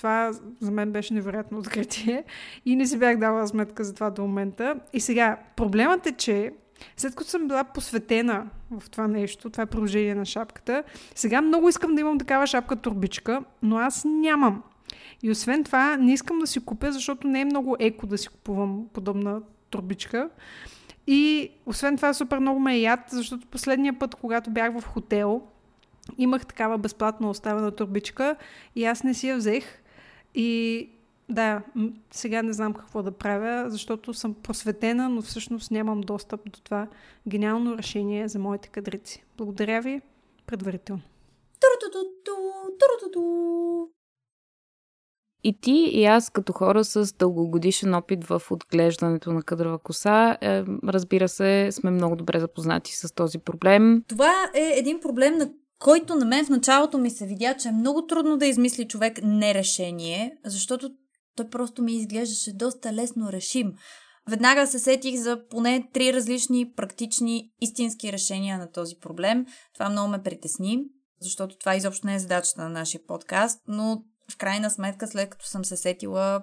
[0.00, 2.24] Това за мен беше невероятно откритие
[2.66, 4.74] и не си бях дала сметка за това до момента.
[4.92, 6.52] И сега, проблемът е, че
[6.96, 10.82] след като съм била посветена в това нещо, това е приложение на шапката,
[11.14, 14.62] сега много искам да имам такава шапка-турбичка, но аз нямам.
[15.22, 18.28] И освен това, не искам да си купя, защото не е много еко да си
[18.28, 20.30] купувам подобна турбичка.
[21.06, 25.42] И освен това, супер много ме е яд, защото последния път, когато бях в хотел,
[26.18, 28.36] имах такава безплатно оставена турбичка
[28.76, 29.80] и аз не си я взех,
[30.34, 30.88] и
[31.28, 31.62] да,
[32.10, 36.86] сега не знам какво да правя, защото съм просветена, но всъщност нямам достъп до това
[37.28, 39.24] гениално решение за моите кадрици.
[39.36, 40.00] Благодаря ви
[40.46, 41.02] предварително.
[45.44, 50.64] И ти и аз като хора с дългогодишен опит в отглеждането на кадрова коса, е,
[50.84, 54.04] разбира се, сме много добре запознати с този проблем.
[54.08, 57.72] Това е един проблем, на който на мен в началото ми се видя, че е
[57.72, 60.90] много трудно да измисли човек нерешение, защото
[61.36, 63.72] той просто ми изглеждаше доста лесно решим.
[64.30, 69.46] Веднага се сетих за поне три различни практични истински решения на този проблем.
[69.74, 70.84] Това много ме притесни,
[71.20, 75.46] защото това изобщо не е задачата на нашия подкаст, но в крайна сметка, след като
[75.46, 76.42] съм се сетила,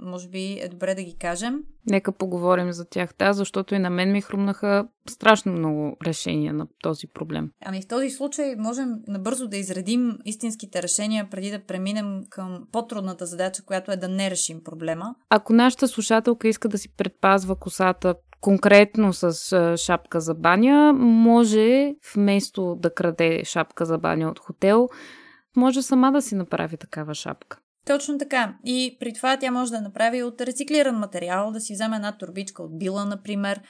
[0.00, 1.62] може би е добре да ги кажем.
[1.86, 6.66] Нека поговорим за тях, да, защото и на мен ми хрумнаха страшно много решения на
[6.82, 7.50] този проблем.
[7.64, 13.26] Ами в този случай можем набързо да изредим истинските решения, преди да преминем към по-трудната
[13.26, 15.14] задача, която е да не решим проблема.
[15.30, 22.76] Ако нашата слушателка иска да си предпазва косата конкретно с шапка за баня, може вместо
[22.78, 24.88] да краде шапка за баня от хотел,
[25.56, 27.58] може сама да си направи такава шапка.
[27.86, 28.56] Точно така.
[28.64, 32.62] И при това тя може да направи от рециклиран материал, да си вземе една турбичка
[32.62, 33.60] от Била, например,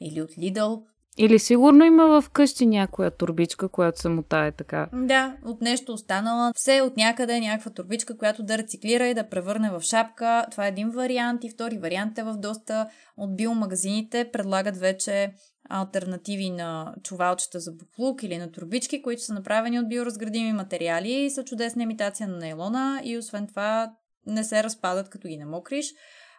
[0.00, 0.93] или от Lidl.
[1.18, 4.88] Или сигурно има в къщи някоя турбичка, която се мутае така.
[4.92, 6.52] Да, от нещо останала.
[6.56, 10.46] Все от някъде някаква турбичка, която да рециклира и да превърне в шапка.
[10.50, 11.44] Това е един вариант.
[11.44, 14.30] И втори вариант е в доста от биомагазините.
[14.32, 15.32] Предлагат вече
[15.68, 21.30] альтернативи на чувалчета за буклук или на турбички, които са направени от биоразградими материали и
[21.30, 23.92] са чудесна имитация на нейлона и освен това
[24.26, 25.86] не се разпадат като ги намокриш.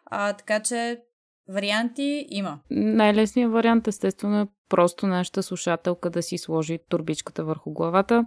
[0.05, 1.01] А, така че
[1.49, 2.59] варианти има.
[2.71, 8.25] Най-лесният вариант естествено е просто нашата слушателка да си сложи турбичката върху главата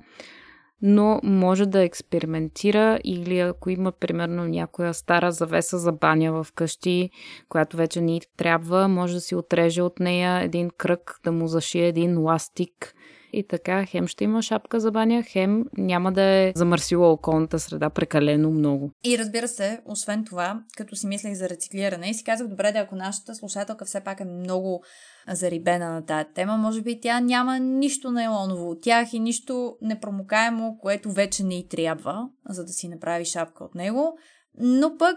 [0.82, 7.10] но може да експериментира или ако има примерно някоя стара завеса за баня в къщи,
[7.48, 11.86] която вече ни трябва, може да си отреже от нея един кръг, да му зашие
[11.86, 12.94] един ластик
[13.32, 17.90] и така хем ще има шапка за баня, хем няма да е замърсила околната среда
[17.90, 18.90] прекалено много.
[19.04, 22.78] И разбира се, освен това, като си мислех за рециклиране и си казах, добре да
[22.78, 24.84] ако нашата слушателка все пак е много
[25.28, 30.78] зарибена на тази тема, може би тя няма нищо нейлоново от тях и нищо непромокаемо,
[30.80, 34.18] което вече не й трябва, за да си направи шапка от него.
[34.60, 35.16] Но пък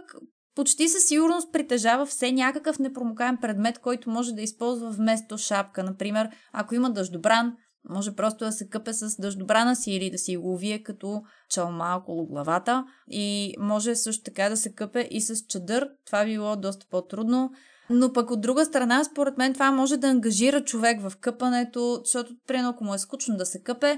[0.55, 5.83] почти със сигурност притежава все някакъв непромокаем предмет, който може да използва вместо шапка.
[5.83, 7.53] Например, ако има дъждобран,
[7.89, 11.95] може просто да се къпе с дъждобрана си или да си го увие като чалма
[11.95, 12.85] около главата.
[13.07, 15.89] И може също така да се къпе и с чадър.
[16.05, 17.51] Това би било доста по-трудно.
[17.89, 22.33] Но пък от друга страна, според мен това може да ангажира човек в къпането, защото,
[22.47, 23.97] примерно, ако му е скучно да се къпе,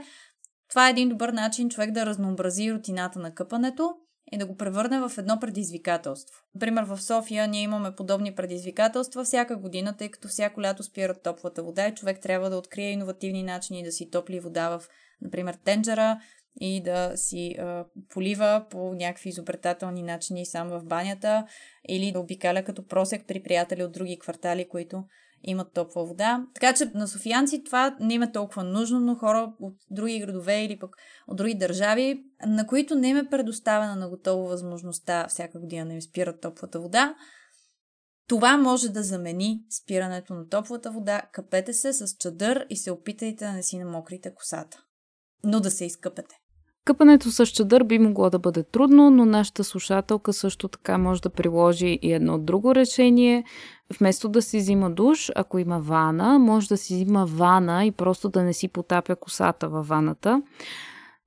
[0.70, 3.94] това е един добър начин човек да разнообрази рутината на къпането
[4.32, 6.42] и да го превърне в едно предизвикателство.
[6.56, 11.64] Например, в София ние имаме подобни предизвикателства всяка година, тъй като всяко лято спират топлата
[11.64, 14.84] вода и човек трябва да открие иновативни начини да си топли вода в,
[15.22, 16.20] например, тенджера
[16.62, 21.48] и да си а, полива по някакви изобретателни начини сам в банята
[21.90, 25.04] или да обикаля като просек при приятели от други квартали, които
[25.44, 26.46] имат топла вода.
[26.54, 30.64] Така че на софиянци това не има е толкова нужно, но хора от други градове
[30.64, 30.96] или пък
[31.28, 35.94] от други държави, на които не им е предоставена на готово възможността всяка година да
[35.94, 37.16] им спират топлата вода,
[38.28, 41.22] това може да замени спирането на топлата вода.
[41.32, 44.84] Капете се с чадър и се опитайте да не си намокрите косата.
[45.44, 46.36] Но да се изкъпете.
[46.86, 51.30] Къпането с чадър би могло да бъде трудно, но нашата слушателка също така може да
[51.30, 53.44] приложи и едно друго решение.
[54.00, 58.30] Вместо да си взима душ, ако има вана, може да си взима вана и просто
[58.30, 60.42] да не си потапя косата във ваната.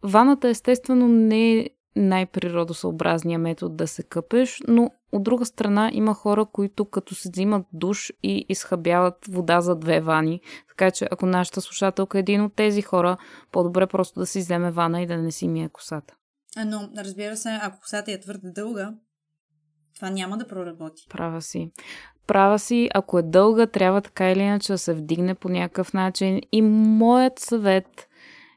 [0.03, 6.45] Ваната естествено не е най-природосъобразният метод да се къпеш, но от друга страна има хора,
[6.45, 10.41] които като се взимат душ и изхабяват вода за две вани.
[10.69, 13.17] Така че ако нашата слушателка е един от тези хора,
[13.53, 16.15] по-добре просто да си вземе вана и да не си мие косата.
[16.67, 18.95] Но, разбира се, ако косата е твърде дълга,
[19.95, 21.07] това няма да проработи.
[21.11, 21.71] Права си.
[22.27, 26.41] Права си, ако е дълга, трябва така или иначе да се вдигне по някакъв начин.
[26.53, 28.09] И моят съвет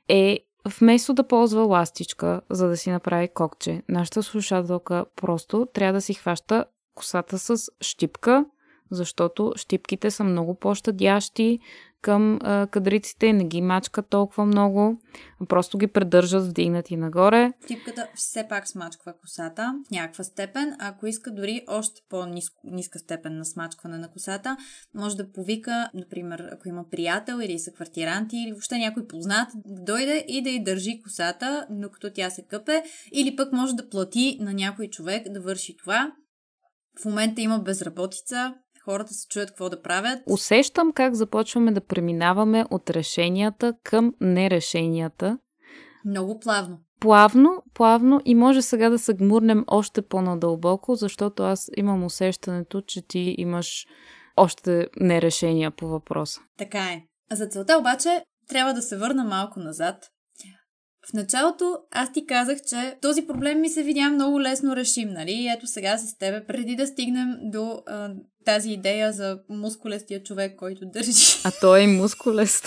[0.08, 6.02] е Вместо да ползва ластичка, за да си направи кокче, нашата слушателка просто трябва да
[6.02, 8.46] си хваща косата с щипка,
[8.92, 11.60] защото щипките са много по-щадящи
[12.02, 15.02] към а, кадриците не ги мачка толкова много.
[15.50, 17.54] Просто ги придържат вдигнати нагоре.
[17.66, 20.76] Щипката все пак смачква косата в някаква степен.
[20.80, 24.58] Ако иска дори още по-ниска степен на смачкване на косата,
[24.96, 29.84] може да повика, например, ако има приятел или са квартиранти или въобще някой познат, да
[29.84, 32.84] дойде и да й държи косата, докато тя се къпе,
[33.14, 36.12] или пък може да плати на някой човек да върши това.
[37.02, 38.54] В момента има безработица,
[38.90, 40.20] хората се чуят какво да правят.
[40.26, 45.38] Усещам как започваме да преминаваме от решенията към нерешенията.
[46.06, 46.78] Много плавно.
[47.00, 53.08] Плавно, плавно и може сега да се гмурнем още по-надълбоко, защото аз имам усещането, че
[53.08, 53.86] ти имаш
[54.38, 56.42] още нерешения по въпроса.
[56.58, 57.04] Така е.
[57.32, 59.96] А за целта обаче трябва да се върна малко назад
[61.10, 65.32] в началото аз ти казах, че този проблем ми се видя много лесно решим, нали?
[65.32, 68.10] И ето сега с тебе, преди да стигнем до а,
[68.46, 71.12] тази идея за мускулестия човек, който държи.
[71.44, 72.66] А той е мускулест.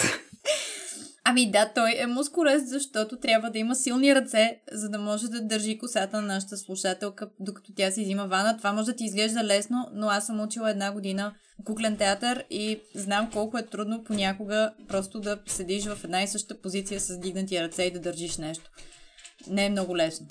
[1.25, 5.41] Ами да, той е мускулест, защото трябва да има силни ръце, за да може да
[5.41, 8.57] държи косата на нашата слушателка, докато тя си взима вана.
[8.57, 12.81] Това може да ти изглежда лесно, но аз съм учила една година куклен театър и
[12.95, 17.63] знам колко е трудно понякога просто да седиш в една и съща позиция с дигнати
[17.63, 18.71] ръце и да държиш нещо.
[19.47, 20.27] Не е много лесно.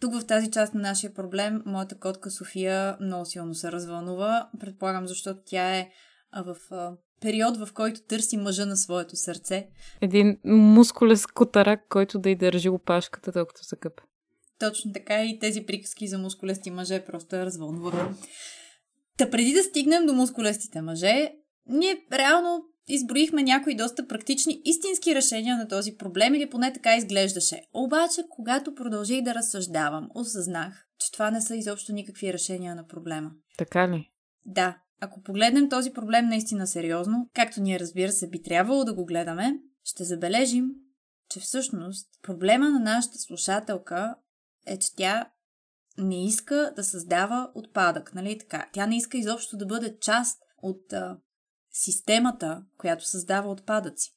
[0.00, 4.50] Тук в тази част на нашия проблем, моята котка София много силно се развълнува.
[4.60, 5.88] Предполагам, защото тя е
[6.44, 6.56] в
[7.22, 9.68] период, в който търси мъжа на своето сърце.
[10.00, 14.02] Един мускулес котарак, който да й държи опашката, докато се къпе.
[14.58, 18.14] Точно така и тези приказки за мускулести мъже просто е развълнуваха.
[19.18, 21.32] Та преди да стигнем до мускулестите мъже,
[21.66, 27.62] ние реално изброихме някои доста практични, истински решения на този проблем или поне така изглеждаше.
[27.74, 33.30] Обаче, когато продължих да разсъждавам, осъзнах, че това не са изобщо никакви решения на проблема.
[33.58, 34.10] Така ли?
[34.46, 34.78] Да.
[35.04, 39.58] Ако погледнем този проблем наистина сериозно, както ние разбира се би трябвало да го гледаме,
[39.84, 40.70] ще забележим,
[41.30, 44.14] че всъщност проблема на нашата слушателка
[44.66, 45.30] е, че тя
[45.98, 48.68] не иска да създава отпадък, нали така?
[48.72, 51.18] Тя не иска изобщо да бъде част от а,
[51.72, 54.10] системата, която създава отпадъци.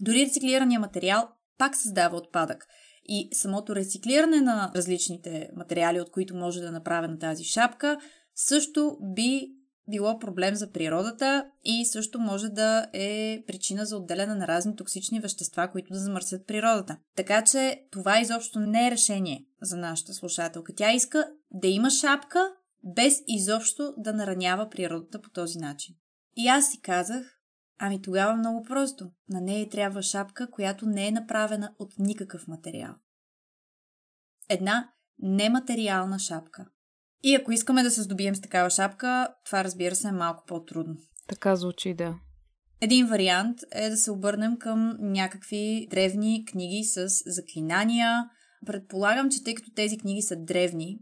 [0.00, 2.66] Дори рециклирания материал пак създава отпадък.
[3.04, 7.98] И самото рециклиране на различните материали, от които може да направя на тази шапка,
[8.34, 9.55] също би
[9.88, 15.20] било проблем за природата и също може да е причина за отделяне на разни токсични
[15.20, 16.98] вещества, които да замърсят природата.
[17.16, 20.74] Така че това изобщо не е решение за нашата слушателка.
[20.74, 22.52] Тя иска да има шапка,
[22.84, 25.94] без изобщо да наранява природата по този начин.
[26.36, 27.26] И аз си казах,
[27.78, 29.10] ами тогава много просто.
[29.28, 32.94] На нея трябва шапка, която не е направена от никакъв материал.
[34.48, 36.66] Една нематериална шапка.
[37.26, 40.94] И ако искаме да се здобием с такава шапка, това разбира се е малко по-трудно.
[41.28, 42.14] Така звучи, да.
[42.80, 48.24] Един вариант е да се обърнем към някакви древни книги с заклинания.
[48.66, 50.98] Предполагам, че тъй като тези книги са древни,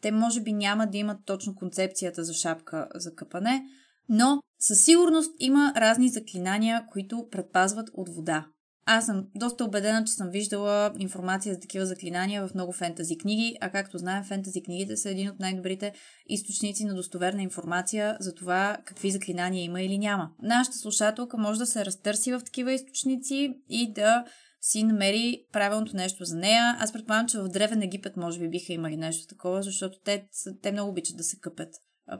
[0.00, 3.62] те може би няма да имат точно концепцията за шапка за къпане,
[4.08, 8.46] но със сигурност има разни заклинания, които предпазват от вода.
[8.86, 13.56] Аз съм доста убедена, че съм виждала информация за такива заклинания в много фентази книги,
[13.60, 15.92] а както знаем, фентази книгите са един от най-добрите
[16.26, 20.30] източници на достоверна информация за това какви заклинания има или няма.
[20.42, 24.24] Нашата слушателка може да се разтърси в такива източници и да
[24.60, 26.76] си намери правилното нещо за нея.
[26.78, 30.26] Аз предполагам, че в Древен Египет може би биха имали нещо такова, защото те,
[30.62, 31.74] те много обичат да се къпят,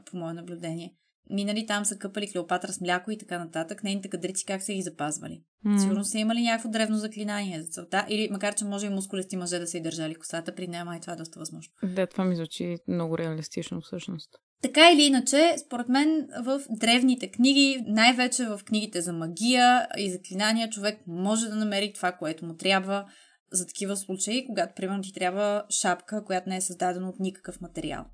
[0.05, 0.93] по мое наблюдение
[1.29, 3.83] минали там са къпали Клеопатра с мляко и така нататък.
[3.83, 5.43] Нейните кадрици как са ги запазвали?
[5.65, 5.77] Mm.
[5.77, 8.05] Сигурно са имали някакво древно заклинание за целта.
[8.09, 10.99] Или макар, че може и мускулести мъже да са и държали косата, при нея май
[10.99, 11.73] това е доста възможно.
[11.83, 14.29] Да, това ми звучи много реалистично всъщност.
[14.61, 20.69] Така или иначе, според мен в древните книги, най-вече в книгите за магия и заклинания,
[20.69, 23.05] човек може да намери това, което му трябва
[23.51, 28.05] за такива случаи, когато, примерно, ти трябва шапка, която не е създадена от никакъв материал.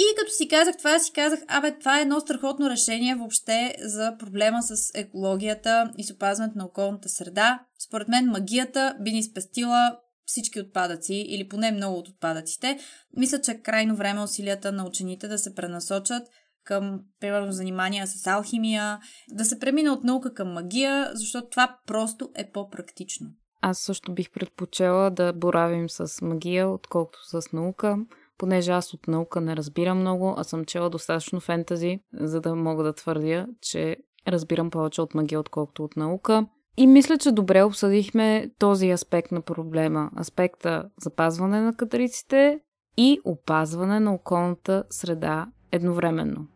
[0.00, 4.16] И като си казах това, си казах, абе, това е едно страхотно решение въобще за
[4.18, 7.60] проблема с екологията и с опазването на околната среда.
[7.86, 12.78] Според мен магията би ни спестила всички отпадъци или поне много от отпадъците.
[13.16, 16.22] Мисля, че е крайно време усилията на учените да се пренасочат
[16.64, 18.98] към, примерно, занимания с алхимия,
[19.30, 23.26] да се премина от наука към магия, защото това просто е по-практично.
[23.60, 27.96] Аз също бих предпочела да боравим с магия, отколкото с наука
[28.40, 32.84] понеже аз от наука не разбирам много, а съм чела достатъчно фентази, за да мога
[32.84, 33.96] да твърдя, че
[34.28, 36.46] разбирам повече от магия, отколкото от наука.
[36.76, 40.10] И мисля, че добре обсъдихме този аспект на проблема.
[40.20, 42.60] Аспекта запазване на катриците
[42.96, 46.46] и опазване на околната среда едновременно.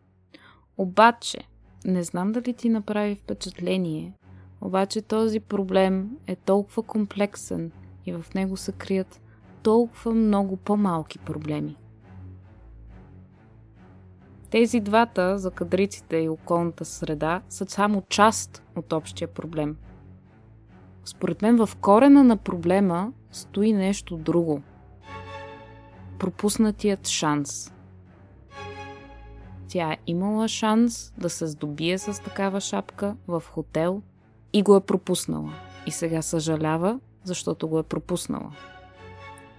[0.77, 1.39] Обаче,
[1.85, 4.13] не знам дали ти направи впечатление,
[4.61, 7.71] обаче този проблем е толкова комплексен
[8.05, 9.21] и в него се крият
[9.65, 11.75] толкова много по-малки проблеми.
[14.49, 19.77] Тези двата за кадриците и околната среда са само част от общия проблем.
[21.05, 24.61] Според мен в корена на проблема стои нещо друго.
[26.19, 27.73] Пропуснатият шанс.
[29.67, 34.01] Тя е имала шанс да се здобие с такава шапка в хотел
[34.53, 35.53] и го е пропуснала.
[35.85, 38.51] И сега съжалява, защото го е пропуснала.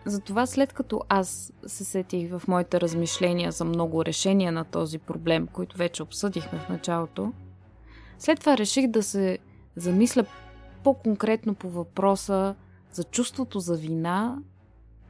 [0.07, 5.47] Затова след като аз се сетих в моите размишления за много решения на този проблем,
[5.47, 7.33] които вече обсъдихме в началото,
[8.19, 9.39] след това реших да се
[9.77, 10.27] замисля
[10.85, 12.55] по-конкретно по въпроса
[12.93, 14.39] за чувството за вина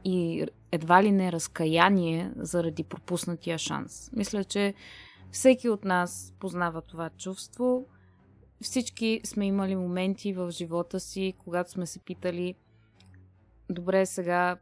[0.05, 4.09] и едва ли не разкаяние заради пропуснатия шанс.
[4.13, 4.73] Мисля, че
[5.31, 7.85] всеки от нас познава това чувство.
[8.61, 12.55] Всички сме имали моменти в живота си, когато сме се питали
[13.69, 14.57] добре, сега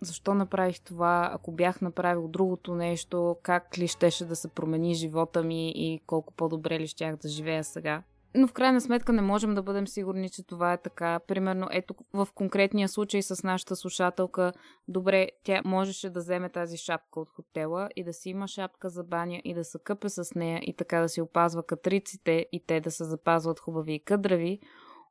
[0.00, 5.42] защо направих това, ако бях направил другото нещо, как ли щеше да се промени живота
[5.42, 8.02] ми и колко по-добре ли щях да живея сега.
[8.34, 11.20] Но в крайна сметка не можем да бъдем сигурни, че това е така.
[11.26, 14.52] Примерно, ето в конкретния случай с нашата слушателка,
[14.88, 19.04] добре, тя можеше да вземе тази шапка от хотела и да си има шапка за
[19.04, 22.80] баня и да се къпе с нея и така да си опазва катриците и те
[22.80, 24.60] да се запазват хубави и къдрави.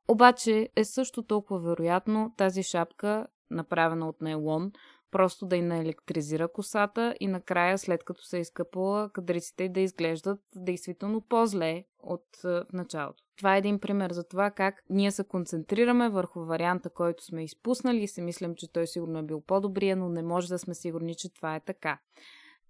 [0.08, 4.72] Обаче е също толкова вероятно тази шапка направена от нейлон,
[5.10, 10.40] просто да й наелектризира косата и накрая, след като се е изкъпала, кадриците да изглеждат
[10.56, 13.24] действително по-зле от в началото.
[13.36, 18.02] Това е един пример за това как ние се концентрираме върху варианта, който сме изпуснали
[18.02, 21.14] и се мислим, че той сигурно е бил по-добрия, но не може да сме сигурни,
[21.14, 21.98] че това е така.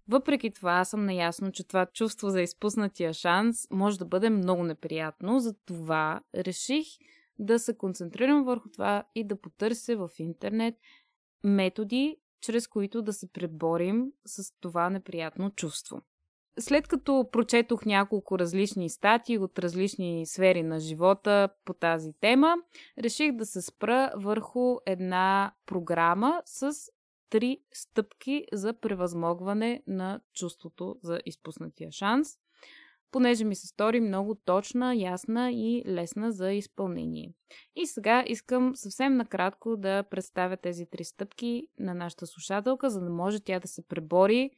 [0.07, 4.63] Въпреки това, аз съм наясно, че това чувство за изпуснатия шанс може да бъде много
[4.63, 6.87] неприятно, затова реших
[7.39, 10.75] да се концентрирам върху това и да потърся в интернет
[11.43, 16.01] методи, чрез които да се преборим с това неприятно чувство.
[16.59, 22.55] След като прочетох няколко различни статии от различни сфери на живота по тази тема,
[22.97, 26.71] реших да се спра върху една програма с
[27.29, 32.37] три стъпки за превъзмогване на чувството за изпуснатия шанс
[33.11, 37.33] понеже ми се стори много точна, ясна и лесна за изпълнение.
[37.75, 43.09] И сега искам съвсем накратко да представя тези три стъпки на нашата слушателка, за да
[43.09, 44.51] може тя да се пребори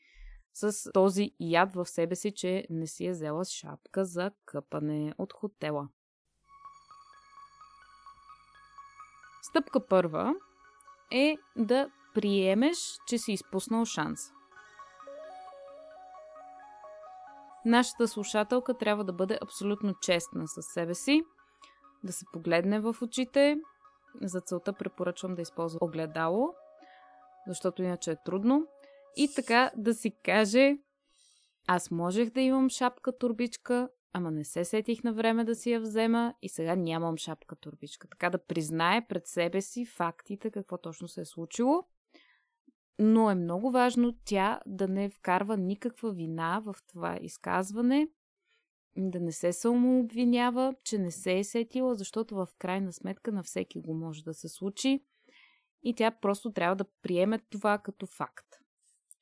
[0.53, 5.33] с този яд в себе си, че не си е взела шапка за къпане от
[5.33, 5.87] хотела.
[9.41, 10.33] Стъпка първа
[11.11, 12.77] е да приемеш,
[13.07, 14.31] че си изпуснал шанс.
[17.65, 21.21] Нашата слушателка трябва да бъде абсолютно честна с себе си,
[22.03, 23.57] да се погледне в очите.
[24.21, 26.53] За целта препоръчвам да използва огледало,
[27.47, 28.67] защото иначе е трудно.
[29.15, 30.77] И така да си каже,
[31.67, 36.33] аз можех да имам шапка-турбичка, ама не се сетих на време да си я взема
[36.41, 38.07] и сега нямам шапка-турбичка.
[38.07, 41.83] Така да признае пред себе си фактите, какво точно се е случило.
[43.03, 48.07] Но е много важно тя да не вкарва никаква вина в това изказване,
[48.97, 53.79] да не се самообвинява, че не се е сетила, защото в крайна сметка на всеки
[53.79, 55.03] го може да се случи
[55.83, 58.47] и тя просто трябва да приеме това като факт.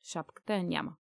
[0.03, 0.95] Шапката я няма.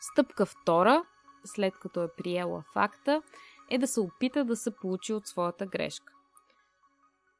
[0.00, 1.04] Стъпка втора,
[1.44, 3.22] след като е приела факта,
[3.70, 6.13] е да се опита да се получи от своята грешка.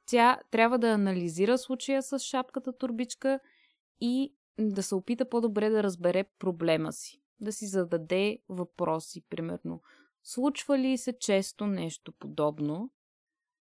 [0.07, 3.41] Тя трябва да анализира случая с шапката турбичка
[4.01, 7.21] и да се опита по-добре да разбере проблема си.
[7.41, 9.83] Да си зададе въпроси, примерно.
[10.23, 12.91] Случва ли се често нещо подобно?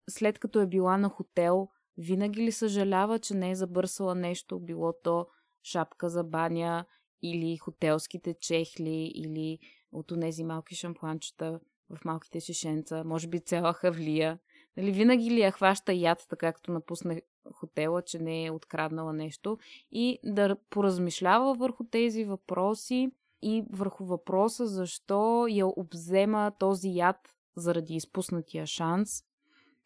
[0.09, 4.93] След като е била на хотел, винаги ли съжалява, че не е забърсала нещо, било
[5.03, 5.27] то
[5.63, 6.86] шапка за баня
[7.21, 9.59] или хотелските чехли или
[9.91, 11.59] от тези малки шампуанчета
[11.89, 14.39] в малките шишенца, може би цяла хавлия.
[14.78, 17.21] Нали, винаги ли я хваща яд, така както напусне
[17.53, 19.57] хотела, че не е откраднала нещо
[19.91, 23.11] и да поразмишлява върху тези въпроси
[23.41, 27.17] и върху въпроса защо я обзема този яд
[27.55, 29.24] заради изпуснатия шанс.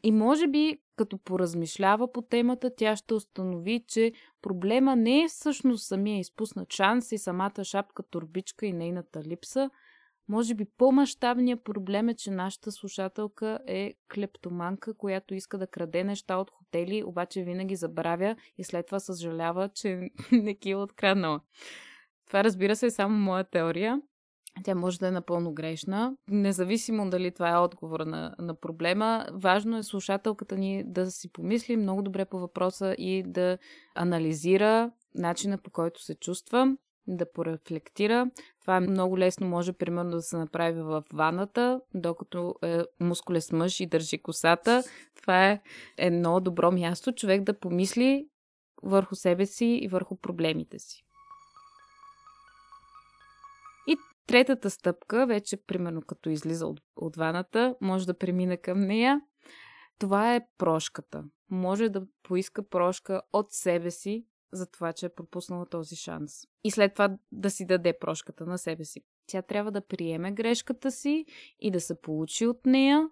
[0.03, 4.11] И може би, като поразмишлява по темата, тя ще установи, че
[4.41, 9.69] проблема не е всъщност самия изпуснат шанс и самата шапка турбичка и нейната липса–
[10.29, 16.37] може би по-масштабният проблем е, че нашата слушателка е клептоманка, която иска да краде неща
[16.37, 21.41] от хотели, обаче винаги забравя и след това съжалява, че не ги е откраднала.
[22.27, 24.01] Това разбира се е само моя теория.
[24.63, 26.15] Тя може да е напълно грешна.
[26.27, 31.77] Независимо дали това е отговор на, на проблема, важно е слушателката ни да си помисли
[31.77, 33.57] много добре по въпроса и да
[33.95, 38.31] анализира начина по който се чувства да порефлектира.
[38.61, 43.79] Това е много лесно, може примерно да се направи в ваната, докато е мускулес мъж
[43.79, 44.83] и държи косата.
[45.15, 45.61] Това е
[45.97, 48.27] едно добро място човек да помисли
[48.83, 51.03] върху себе си и върху проблемите си.
[53.87, 53.97] И
[54.27, 59.21] третата стъпка, вече примерно като излиза от, от ваната, може да премине към нея.
[59.99, 61.23] Това е прошката.
[61.49, 66.41] Може да поиска прошка от себе си, за това, че е пропуснала този шанс.
[66.63, 69.01] И след това да си даде прошката на себе си.
[69.27, 71.25] Тя трябва да приеме грешката си
[71.59, 73.09] и да се получи от нея.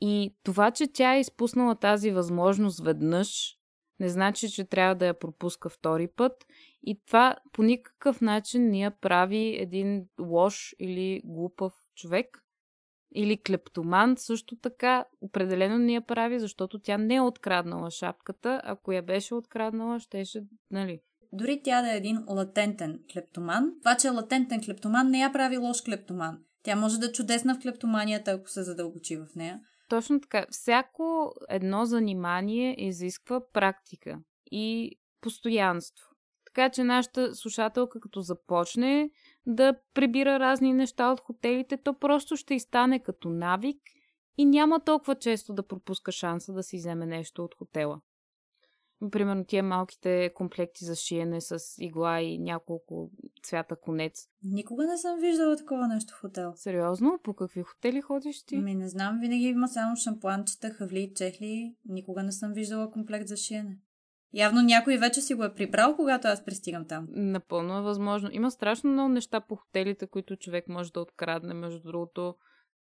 [0.00, 3.58] И това, че тя е изпуснала тази възможност веднъж,
[4.00, 6.46] не значи, че трябва да я пропуска втори път.
[6.82, 12.43] И това по никакъв начин не я прави един лош или глупав човек.
[13.14, 18.60] Или клептоман също така определено не я прави, защото тя не е откраднала шапката.
[18.64, 21.00] Ако я беше откраднала, щеше, нали,
[21.32, 25.56] дори тя да е един латентен клептоман, това, че е латентен клептоман, не я прави
[25.56, 26.38] лош клептоман.
[26.62, 29.60] Тя може да е чудесна в клептоманията, ако се задълбочи в нея.
[29.88, 30.46] Точно така.
[30.50, 34.18] Всяко едно занимание изисква практика
[34.50, 36.06] и постоянство.
[36.44, 39.10] Така че нашата слушателка, като започне
[39.46, 43.80] да прибира разни неща от хотелите, то просто ще изстане като навик
[44.38, 48.00] и няма толкова често да пропуска шанса да си вземе нещо от хотела.
[49.10, 53.10] Примерно тия малките комплекти за шиене с игла и няколко
[53.42, 54.28] цвята конец.
[54.42, 56.52] Никога не съм виждала такова нещо в хотел.
[56.56, 57.18] Сериозно?
[57.22, 58.56] По какви хотели ходиш ти?
[58.56, 61.76] Ми не знам, винаги има само шампуанчета, хавли, чехли.
[61.84, 63.78] Никога не съм виждала комплект за шиене.
[64.34, 67.06] Явно някой вече си го е прибрал, когато аз пристигам там.
[67.10, 68.28] Напълно е възможно.
[68.32, 72.34] Има страшно много неща по хотелите, които човек може да открадне, между другото.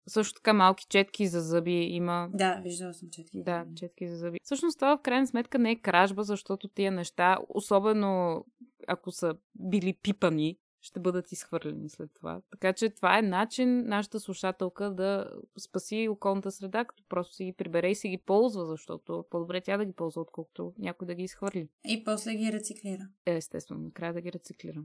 [0.07, 2.29] Също така малки четки за зъби има.
[2.33, 3.43] Да, виждала съм четки.
[3.43, 4.37] Да, четки за зъби.
[4.43, 8.45] Всъщност това в крайна сметка не е кражба, защото тия неща, особено
[8.87, 12.41] ако са били пипани, ще бъдат изхвърлени след това.
[12.51, 17.53] Така че това е начин нашата слушателка да спаси околната среда, като просто си ги
[17.53, 21.23] прибере и си ги ползва, защото по-добре тя да ги ползва, отколкото някой да ги
[21.23, 21.67] изхвърли.
[21.87, 23.07] И после ги рециклира.
[23.25, 24.83] Е, естествено, накрая да ги рециклира.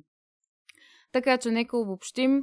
[1.13, 2.43] Така че нека обобщим.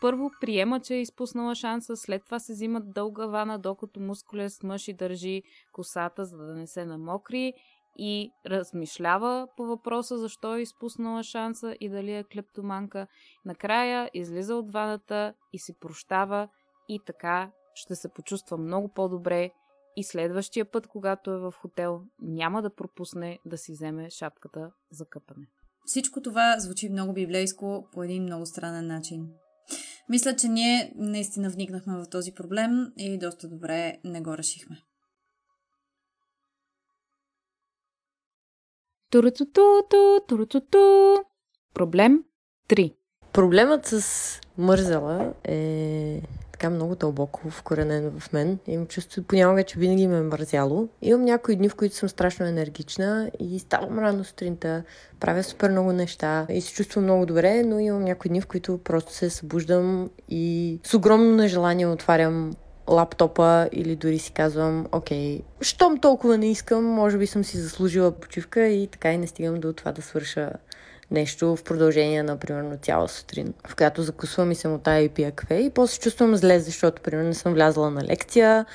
[0.00, 4.88] Първо приема, че е изпуснала шанса, след това се взимат дълга вана, докато мускулес мъж
[4.88, 5.42] и държи
[5.72, 7.52] косата, за да не се намокри
[7.98, 13.06] и размишлява по въпроса защо е изпуснала шанса и дали е клептоманка.
[13.44, 16.48] Накрая излиза от ваната и си прощава
[16.88, 19.50] и така ще се почувства много по-добре
[19.96, 25.06] и следващия път, когато е в хотел, няма да пропусне да си вземе шапката за
[25.06, 25.46] къпане.
[25.86, 29.28] Всичко това звучи много библейско по един много странен начин.
[30.08, 34.76] Мисля, че ние наистина вникнахме в този проблем и доста добре не го решихме.
[41.74, 42.24] Проблем
[42.68, 42.94] 3.
[43.32, 48.58] Проблемът с мързала е така много дълбоко вкоренен в мен.
[48.66, 50.88] Имам чувство понякога, че винаги ме е мързяло.
[51.02, 54.82] Имам някои дни, в които съм страшно енергична и ставам рано сутринта,
[55.20, 58.78] правя супер много неща и се чувствам много добре, но имам някои дни, в които
[58.78, 62.52] просто се събуждам и с огромно нежелание отварям
[62.88, 68.10] лаптопа или дори си казвам, окей, щом толкова не искам, може би съм си заслужила
[68.10, 70.52] почивка и така и не стигам до това да свърша
[71.10, 75.32] нещо в продължение на, примерно, цяла сутрин, в която закусвам и се мотая и пия
[75.32, 78.66] кафе и после чувствам зле, защото, примерно, не съм влязла на лекция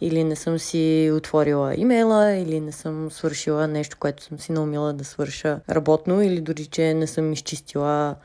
[0.00, 4.92] или не съм си отворила имейла или не съм свършила нещо, което съм си наумила
[4.92, 8.16] да свърша работно или дори, че не съм изчистила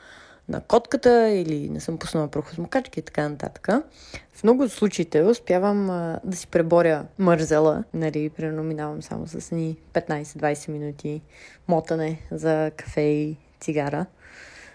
[0.50, 3.68] на котката или не съм пуснала прохосмокачки и така нататък.
[4.34, 7.84] В много от случаите успявам а, да си преборя мързела.
[7.94, 11.22] Нали, примерно само с ни 15-20 минути
[11.68, 14.06] мотане за кафе и цигара.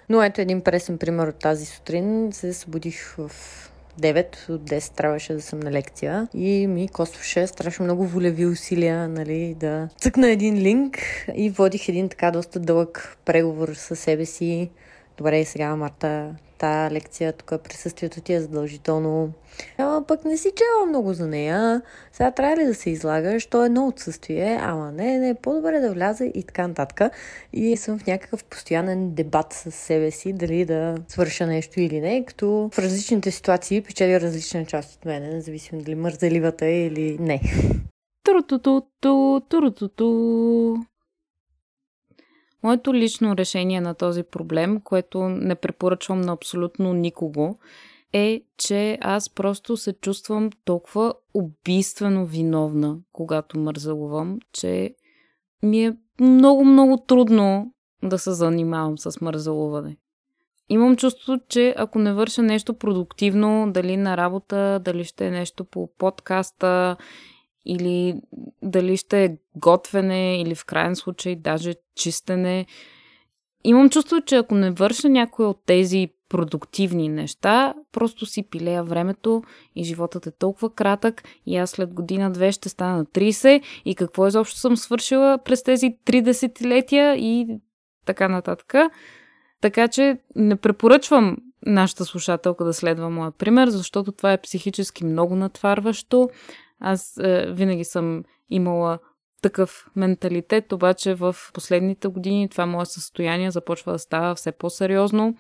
[0.08, 2.32] Но ето един пресен пример от тази сутрин.
[2.32, 3.30] Се събудих в
[4.00, 9.08] 9 от 10 трябваше да съм на лекция и ми костваше страшно много волеви усилия
[9.08, 10.98] нали, да цъкна един линк
[11.34, 14.70] и водих един така доста дълъг преговор със себе си.
[15.20, 19.32] Добре, сега Марта тази лекция, тук присъствието ти е задължително.
[19.78, 21.82] Ама пък не си чела много за нея.
[22.12, 23.46] Сега трябва ли да се излагаш?
[23.46, 24.58] То е едно отсъствие.
[24.62, 27.12] Ама не, не, по-добре да вляза и така нататък.
[27.52, 32.24] И съм в някакъв постоянен дебат с себе си, дали да свърша нещо или не,
[32.24, 37.40] като в различните ситуации печели различна част от мене, независимо дали мързеливата е или не.
[38.24, 38.80] Турутуту,
[39.48, 40.89] турутуту.
[42.62, 47.58] Моето лично решение на този проблем, което не препоръчвам на абсолютно никого,
[48.12, 54.94] е, че аз просто се чувствам толкова убийствено виновна, когато мързалувам, че
[55.62, 59.96] ми е много, много трудно да се занимавам с мързалуване.
[60.68, 65.64] Имам чувство, че ако не върша нещо продуктивно, дали на работа, дали ще е нещо
[65.64, 66.96] по подкаста
[67.64, 68.20] или
[68.62, 72.66] дали ще е готвене или в крайен случай даже чистене.
[73.64, 79.42] Имам чувство, че ако не върша някои от тези продуктивни неща, просто си пилея времето
[79.76, 84.26] и животът е толкова кратък и аз след година-две ще стана на 30 и какво
[84.26, 87.46] изобщо съм свършила през тези 30 десетилетия и
[88.06, 88.74] така нататък.
[89.61, 91.36] Така че не препоръчвам
[91.66, 96.28] нашата слушателка да следва моя пример, защото това е психически много натварващо.
[96.81, 98.99] Аз е, винаги съм имала
[99.43, 105.37] такъв менталитет, обаче в последните години това мое състояние започва да става все по-сериозно.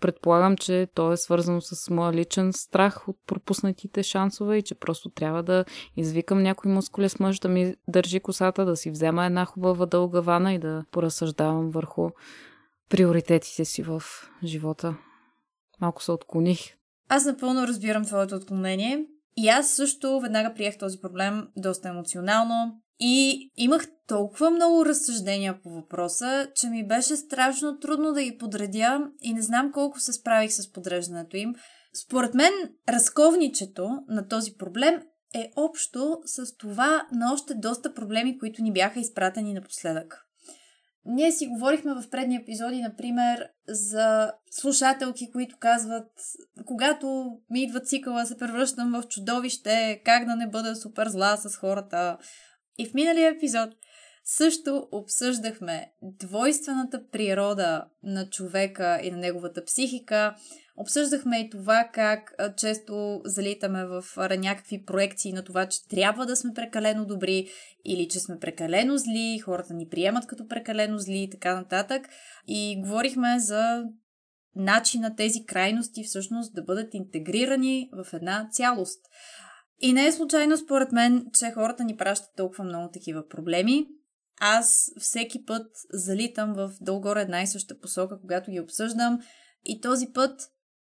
[0.00, 5.10] Предполагам, че то е свързано с моя личен страх от пропуснатите шансове и че просто
[5.10, 5.64] трябва да
[5.96, 10.54] извикам някой мускулес мъж да ми държи косата, да си взема една хубава дълга вана
[10.54, 12.10] и да поразсъждавам върху
[12.90, 14.02] приоритетите си в
[14.44, 14.96] живота.
[15.80, 16.58] Малко се отклоних.
[17.08, 19.06] Аз напълно разбирам твоето отклонение.
[19.36, 22.80] И аз също веднага приех този проблем доста емоционално.
[23.00, 29.00] И имах толкова много разсъждения по въпроса, че ми беше страшно трудно да ги подредя
[29.22, 31.54] и не знам колко се справих с подреждането им.
[32.04, 32.52] Според мен,
[32.88, 35.02] разковничето на този проблем
[35.34, 40.25] е общо с това на още доста проблеми, които ни бяха изпратени напоследък.
[41.06, 46.10] Ние си говорихме в предни епизоди, например, за слушателки, които казват,
[46.64, 51.56] когато ми идва цикъла, се превръщам в чудовище, как да не бъда супер зла с
[51.56, 52.18] хората.
[52.78, 53.70] И в миналия епизод
[54.28, 60.36] също обсъждахме двойствената природа на човека и на неговата психика.
[60.76, 64.04] Обсъждахме и това как често залитаме в
[64.38, 67.48] някакви проекции на това, че трябва да сме прекалено добри
[67.84, 72.08] или че сме прекалено зли, хората ни приемат като прекалено зли и така нататък.
[72.46, 73.84] И говорихме за
[74.56, 79.00] начин на тези крайности всъщност да бъдат интегрирани в една цялост.
[79.80, 83.86] И не е случайно според мен, че хората ни пращат толкова много такива проблеми.
[84.40, 89.18] Аз всеки път залитам в дългоре една и съща посока, когато ги обсъждам
[89.64, 90.40] и този път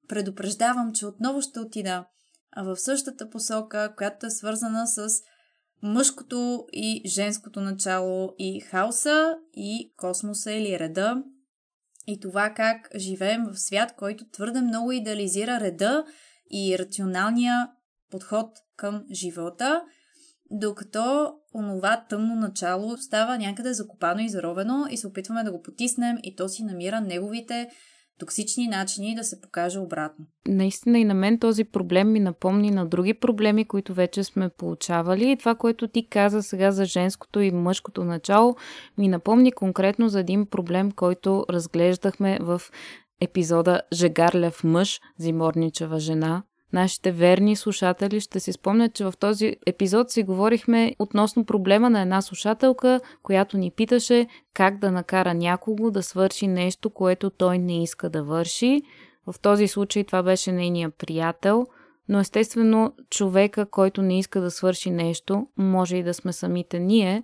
[0.08, 2.06] предупреждавам, че отново ще отида
[2.58, 5.10] в същата посока, която е свързана с
[5.84, 11.24] мъжкото и женското начало и хаоса и космоса или реда
[12.08, 16.06] и това как живеем в свят, който твърде много идеализира реда
[16.52, 17.72] и рационалния
[18.10, 19.82] подход към живота.
[20.52, 26.18] Докато онова тъмно начало става някъде закопано и заровено и се опитваме да го потиснем
[26.24, 27.70] и то си намира неговите
[28.22, 30.26] токсични начини да се покаже обратно.
[30.48, 35.32] Наистина и на мен този проблем ми напомни на други проблеми, които вече сме получавали.
[35.32, 38.56] И това, което ти каза сега за женското и мъжкото начало,
[38.98, 42.62] ми напомни конкретно за един проблем, който разглеждахме в
[43.22, 46.44] епизода Жегарляв мъж, Зиморничева жена,
[46.74, 52.02] Нашите верни слушатели ще си спомнят, че в този епизод си говорихме относно проблема на
[52.02, 57.84] една слушателка, която ни питаше как да накара някого да свърши нещо, което той не
[57.84, 58.82] иска да върши.
[59.28, 61.68] В този случай това беше нейния приятел,
[62.10, 67.24] но естествено човека, който не иска да свърши нещо, може и да сме самите ние.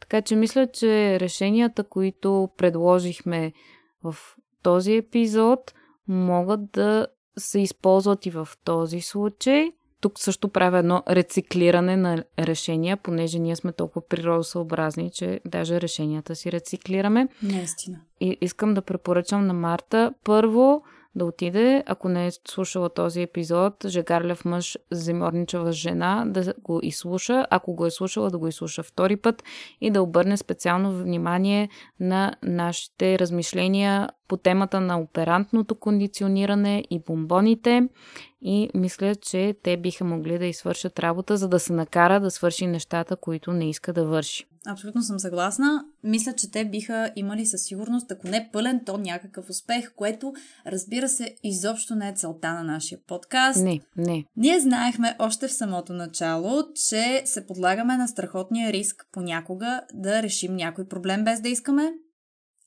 [0.00, 3.52] Така че мисля, че решенията, които предложихме
[4.02, 4.16] в
[4.62, 5.74] този епизод,
[6.08, 7.06] могат да
[7.38, 9.72] се използват и в този случай.
[10.00, 16.36] Тук също правя едно рециклиране на решения, понеже ние сме толкова природосъобразни, че даже решенията
[16.36, 17.28] си рециклираме.
[17.42, 18.00] Наистина.
[18.20, 20.82] И искам да препоръчам на Марта първо
[21.14, 27.46] да отиде, ако не е слушала този епизод, Жегарлев мъж, Земорничева жена, да го изслуша,
[27.50, 29.42] ако го е слушала, да го изслуша втори път
[29.80, 31.68] и да обърне специално внимание
[32.00, 37.88] на нашите размишления по темата на оперантното кондициониране и бомбоните
[38.42, 42.66] и мисля, че те биха могли да извършат работа, за да се накара да свърши
[42.66, 44.46] нещата, които не иска да върши.
[44.66, 45.84] Абсолютно съм съгласна.
[46.04, 50.32] Мисля, че те биха имали със сигурност, ако не пълен, то някакъв успех, което,
[50.66, 53.62] разбира се, изобщо не е целта на нашия подкаст.
[53.62, 54.24] Не, не.
[54.36, 60.56] Ние знаехме още в самото начало, че се подлагаме на страхотния риск понякога да решим
[60.56, 61.92] някой проблем без да искаме.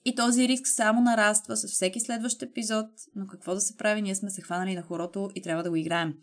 [0.06, 2.86] И този риск само нараства с всеки следващ епизод,
[3.16, 5.76] но какво да се прави, ние сме се хванали на хорото и трябва да го
[5.76, 6.14] играем.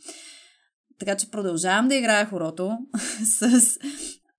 [0.99, 2.79] Така че продължавам да играя хорото
[3.25, 3.51] с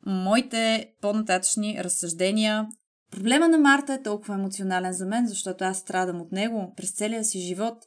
[0.05, 2.67] моите по-нататъчни разсъждения.
[3.11, 7.23] Проблема на Марта е толкова емоционален за мен, защото аз страдам от него през целия
[7.23, 7.77] си живот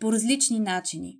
[0.00, 1.18] по различни начини.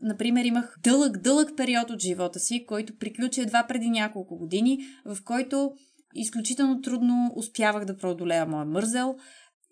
[0.00, 5.18] Например, имах дълъг, дълъг период от живота си, който приключи едва преди няколко години, в
[5.24, 5.72] който
[6.14, 9.16] изключително трудно успявах да преодолея моя мързел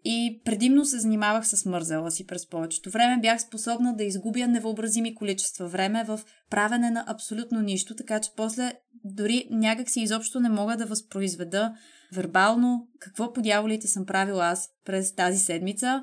[0.04, 3.20] и предимно се занимавах с мързела си през повечето време.
[3.22, 6.20] Бях способна да изгубя невъобразими количества време в
[6.50, 8.72] правене на абсолютно нищо, така че после
[9.04, 11.74] дори някак си изобщо не мога да възпроизведа
[12.12, 16.02] вербално какво по дяволите съм правила аз през тази седмица.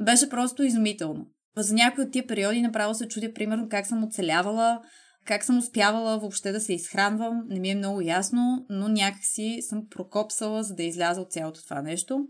[0.00, 1.26] Беше просто изумително.
[1.56, 4.80] За някои от тия периоди направо се чудя, примерно, как съм оцелявала,
[5.24, 9.82] как съм успявала въобще да се изхранвам, не ми е много ясно, но някакси съм
[9.90, 12.26] прокопсала, за да изляза от цялото това нещо.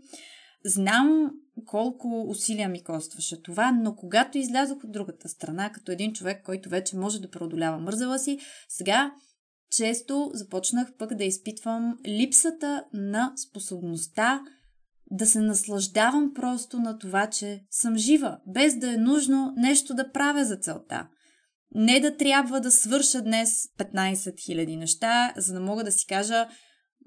[0.65, 1.31] Знам
[1.65, 6.69] колко усилия ми костваше това, но когато излязох от другата страна, като един човек, който
[6.69, 8.39] вече може да преодолява мързела си,
[8.69, 9.11] сега
[9.71, 14.41] често започнах пък да изпитвам липсата на способността
[15.11, 20.11] да се наслаждавам просто на това, че съм жива, без да е нужно нещо да
[20.11, 21.07] правя за целта.
[21.75, 26.47] Не да трябва да свърша днес 15 000 неща, за да мога да си кажа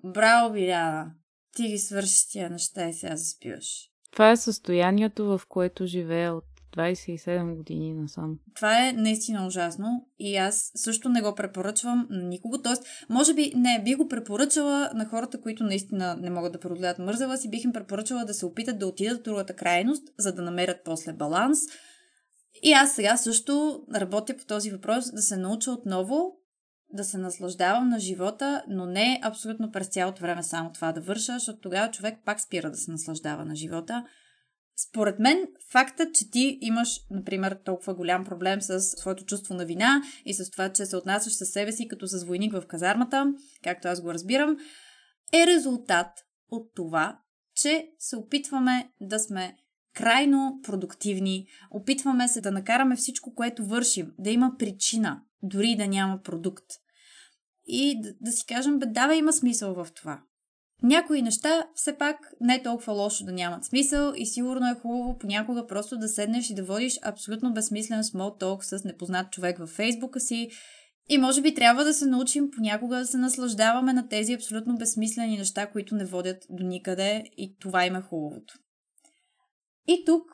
[0.04, 1.11] Браво, Биляна,
[1.59, 3.90] ти ги свършиш тия неща и сега заспиваш.
[4.12, 6.44] Това е състоянието, в което живея от
[6.76, 8.38] 27 години насам.
[8.54, 12.62] Това е наистина ужасно и аз също не го препоръчвам на никого.
[12.62, 16.98] Тоест, може би не, би го препоръчала на хората, които наистина не могат да преодолят
[16.98, 20.42] мързела си, бих им препоръчала да се опитат да отидат в другата крайност, за да
[20.42, 21.59] намерят после баланс.
[22.62, 26.38] И аз сега също работя по този въпрос, да се науча отново
[26.93, 31.32] да се наслаждавам на живота, но не абсолютно през цялото време само това да върша,
[31.32, 34.05] защото тогава човек пак спира да се наслаждава на живота.
[34.89, 40.03] Според мен, фактът, че ти имаш, например, толкова голям проблем с своето чувство на вина
[40.24, 43.26] и с това, че се отнасяш със себе си като с войник в казармата,
[43.64, 44.57] както аз го разбирам,
[45.32, 46.07] е резултат
[46.51, 47.18] от това,
[47.55, 49.57] че се опитваме да сме
[49.95, 56.22] крайно продуктивни, опитваме се да накараме всичко, което вършим, да има причина, дори да няма
[56.22, 56.64] продукт.
[57.66, 60.22] И да, да си кажем, бе, да, има смисъл в това.
[60.82, 65.18] Някои неща все пак не е толкова лошо да нямат смисъл и сигурно е хубаво
[65.18, 69.70] понякога просто да седнеш и да водиш абсолютно безсмислен small talk с непознат човек във
[69.70, 70.49] фейсбука си
[71.09, 75.39] и може би трябва да се научим понякога да се наслаждаваме на тези абсолютно безсмислени
[75.39, 78.55] неща, които не водят до никъде и това има е хубавото.
[79.86, 80.24] И тук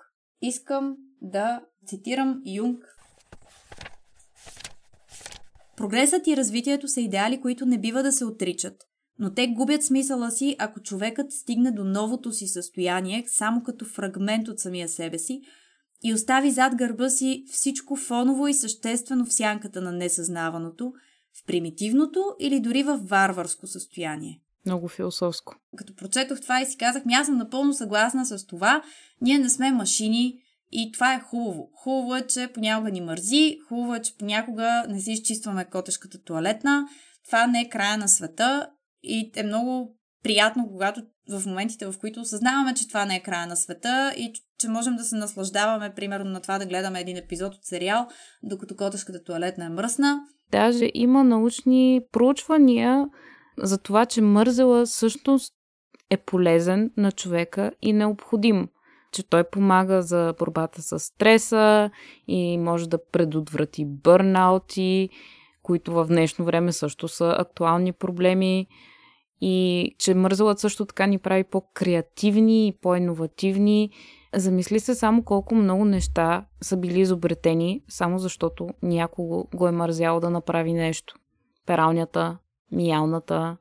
[0.43, 2.85] искам да цитирам Юнг
[5.77, 8.75] Прогресът и развитието са идеали, които не бива да се отричат,
[9.19, 14.49] но те губят смисъла си, ако човекът стигне до новото си състояние само като фрагмент
[14.49, 15.41] от самия себе си
[16.05, 20.93] и остави зад гърба си всичко фоново и съществено в сянката на несъзнаваното,
[21.43, 24.41] в примитивното или дори в варварско състояние.
[24.67, 25.55] Много философско.
[25.77, 28.83] Като прочетох това и си казах, аз съм напълно съгласна с това.
[29.21, 30.39] Ние не сме машини
[30.75, 31.71] и това е хубаво.
[31.75, 36.89] Хубаво е, че понякога ни мързи, хубаво е, че понякога не си изчистваме котешката туалетна.
[37.27, 38.71] Това не е края на света
[39.03, 43.47] и е много приятно, когато в моментите, в които осъзнаваме, че това не е края
[43.47, 47.55] на света и че можем да се наслаждаваме, примерно, на това да гледаме един епизод
[47.55, 48.09] от сериал,
[48.43, 50.21] докато котешката туалетна е мръсна.
[50.51, 53.07] Даже има научни проучвания
[53.59, 55.55] за това, че мързела всъщност
[56.11, 58.69] е полезен на човека и необходим.
[59.15, 61.91] Че той помага за борбата с стреса
[62.29, 65.09] и може да предотврати бърнаути,
[65.63, 68.67] които в днешно време също са актуални проблеми
[69.41, 73.91] и че мързелът също така ни прави по-креативни и по-инновативни.
[74.35, 80.21] Замисли се само колко много неща са били изобретени, само защото някого го е мързяло
[80.21, 81.15] да направи нещо.
[81.67, 82.39] Пералнята,
[82.73, 83.57] миялната,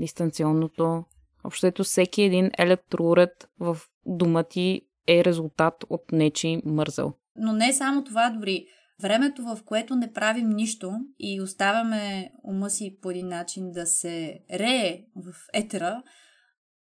[0.00, 1.04] дистанционното.
[1.44, 7.12] Общото всеки един електроуред в дома ти е резултат от нечи мързел.
[7.36, 8.66] Но не само това, дори
[9.02, 14.40] времето, в което не правим нищо и оставяме ума си по един начин да се
[14.54, 16.02] рее в етера,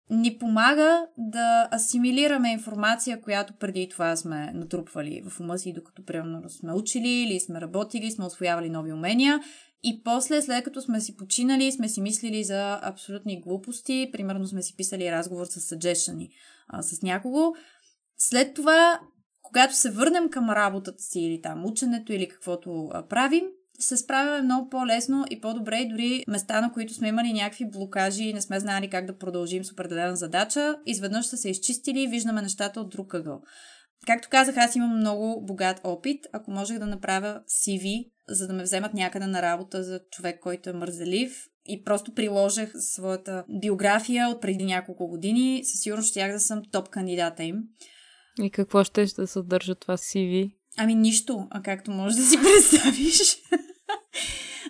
[0.09, 6.49] ни помага да асимилираме информация, която преди това сме натрупвали в ума си, докато примерно
[6.49, 9.39] сме учили или сме работили, сме освоявали нови умения.
[9.83, 14.61] И после, след като сме си починали, сме си мислили за абсолютни глупости, примерно сме
[14.61, 16.29] си писали разговор с suggestion
[16.81, 17.53] с някого.
[18.17, 18.99] След това
[19.47, 23.43] когато се върнем към работата си или там ученето или каквото правим,
[23.79, 28.23] се справяме много по-лесно и по-добре и дори места, на които сме имали някакви блокажи
[28.23, 32.07] и не сме знали как да продължим с определена задача, изведнъж са се изчистили и
[32.07, 33.41] виждаме нещата от друг ъгъл.
[34.07, 36.25] Както казах, аз имам много богат опит.
[36.33, 40.69] Ако можех да направя CV, за да ме вземат някъде на работа за човек, който
[40.69, 46.39] е мързелив, и просто приложех своята биография от преди няколко години, със сигурност щях да
[46.39, 47.63] съм топ кандидата им.
[48.41, 50.51] И какво ще ще съдържа това CV?
[50.77, 53.37] Ами нищо, а както можеш да си представиш.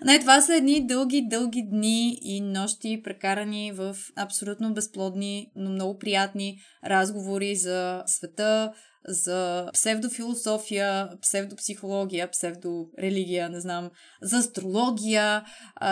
[0.06, 6.00] Не, това са едни дълги, дълги дни и нощи, прекарани в абсолютно безплодни, но много
[6.00, 8.74] приятни разговори за света,
[9.08, 13.90] за псевдофилософия, псевдопсихология, псевдорелигия, не знам,
[14.22, 15.44] за астрология,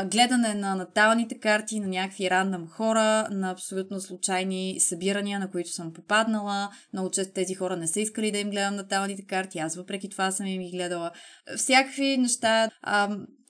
[0.06, 5.94] гледане на наталните карти на някакви рандъм хора, на абсолютно случайни събирания, на които съм
[5.94, 6.70] попаднала.
[6.94, 10.32] Много често тези хора не са искали да им гледам наталните карти, аз въпреки това
[10.32, 11.12] съм им ги гледала.
[11.58, 12.70] Всякакви неща,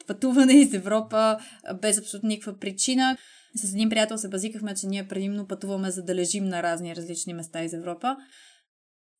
[0.07, 1.37] пътуване из Европа
[1.81, 3.17] без абсолютно никаква причина.
[3.55, 7.33] С един приятел се базикахме, че ние предимно пътуваме за да лежим на разни различни
[7.33, 8.17] места из Европа.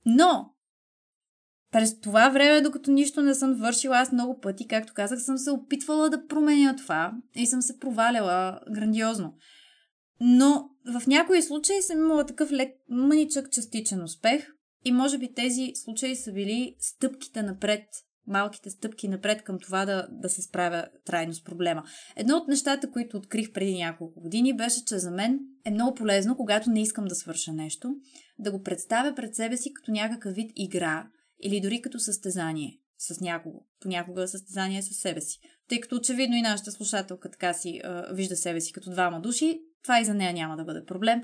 [0.06, 0.56] Но,
[1.72, 5.52] през това време, докато нищо не съм вършила, аз много пъти, както казах, съм се
[5.52, 9.34] опитвала да променя това и съм се проваляла грандиозно.
[10.20, 14.52] Но в някои случаи съм имала такъв лек, мъничък частичен успех
[14.86, 17.84] и може би тези случаи са били стъпките напред,
[18.28, 21.84] малките стъпки напред към това да, да се справя трайно с проблема.
[22.16, 26.36] Едно от нещата, които открих преди няколко години, беше, че за мен е много полезно,
[26.36, 27.96] когато не искам да свърша нещо,
[28.40, 31.08] да го представя пред себе си като някакъв вид игра
[31.44, 33.66] или дори като състезание с някого.
[33.82, 35.40] Понякога състезание с себе си.
[35.70, 39.60] Тъй като очевидно и нашата слушателка така си а, вижда себе си като двама души,
[39.86, 41.24] това и за нея няма да бъде проблем.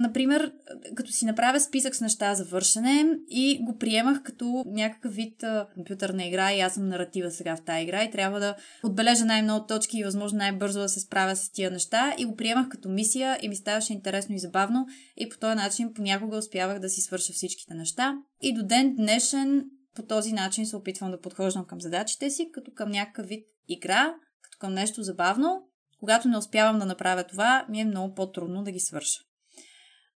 [0.00, 0.52] Например,
[0.94, 5.66] като си направя списък с неща за вършене и го приемах като някакъв вид а,
[5.74, 9.66] компютърна игра и аз съм наратива сега в тази игра и трябва да отбележа най-много
[9.66, 13.38] точки и възможно най-бързо да се справя с тия неща и го приемах като мисия
[13.42, 14.86] и ми ставаше интересно и забавно
[15.16, 18.14] и по този начин понякога успявах да си свърша всичките неща.
[18.40, 22.70] И до ден днешен по този начин се опитвам да подхождам към задачите си, като
[22.74, 25.62] към някакъв вид игра, като към нещо забавно.
[26.02, 29.20] Когато не успявам да направя това, ми е много по-трудно да ги свърша.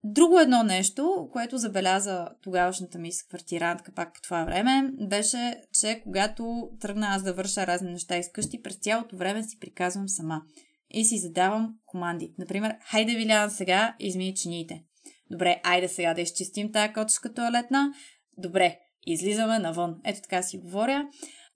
[0.04, 6.70] Друго едно нещо, което забеляза тогавашната ми квартирантка пак по това време, беше, че когато
[6.80, 10.42] тръгна аз да върша разни неща из къщи, през цялото време си приказвам сама
[10.90, 12.34] и си задавам команди.
[12.38, 14.84] Например, хайде Вилян сега, измини чиниите.
[15.30, 17.92] Добре, айде сега да изчистим тая котешка туалетна.
[18.38, 19.96] Добре, излизаме навън.
[20.04, 21.08] Ето така си говоря.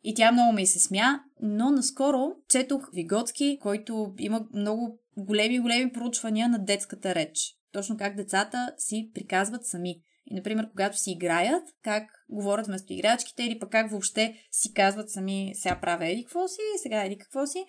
[0.08, 6.48] И тя много ми се смя, но наскоро четох Виготски, който има много големи-големи проучвания
[6.48, 7.38] на детската реч.
[7.72, 9.96] Точно как децата си приказват сами.
[10.26, 15.10] И, например, когато си играят, как говорят вместо играчките или пък как въобще си казват
[15.10, 17.64] сами, сега правя еди какво си, сега еди какво си.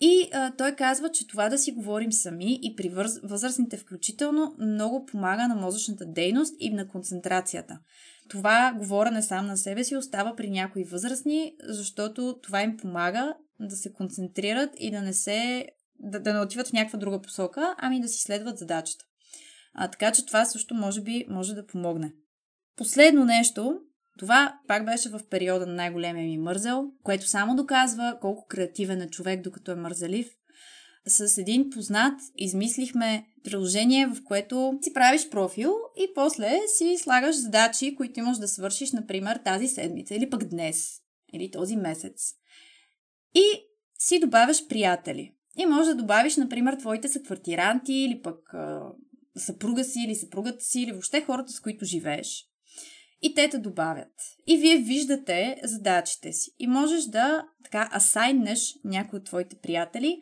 [0.00, 2.88] И а, той казва, че това да си говорим сами и при
[3.22, 7.78] възрастните включително много помага на мозъчната дейност и на концентрацията.
[8.30, 13.76] Това говорене сам на себе си остава при някои възрастни, защото това им помага да
[13.76, 15.66] се концентрират и да не се
[15.98, 19.04] да, да не отиват в някаква друга посока, ами да си следват задачата.
[19.74, 22.12] А, така че това също може би може да помогне.
[22.76, 23.80] Последно нещо,
[24.18, 29.10] това пак беше в периода на най-големия ми мързел, което само доказва колко креативен е
[29.10, 30.30] човек, докато е мързелив.
[31.06, 37.94] С един познат измислихме приложение, в което си правиш профил и после си слагаш задачи,
[37.96, 41.00] които имаш да свършиш, например, тази седмица или пък днес,
[41.32, 42.34] или този месец.
[43.34, 43.44] И
[43.98, 45.34] си добавяш приятели.
[45.58, 48.82] И може да добавиш, например, твоите съквартиранти или пък а,
[49.36, 52.46] съпруга си или съпругата си или въобще хората, с които живееш.
[53.22, 54.12] И те те добавят.
[54.46, 56.50] И вие виждате задачите си.
[56.58, 60.20] И можеш да така асайнеш някой от твоите приятели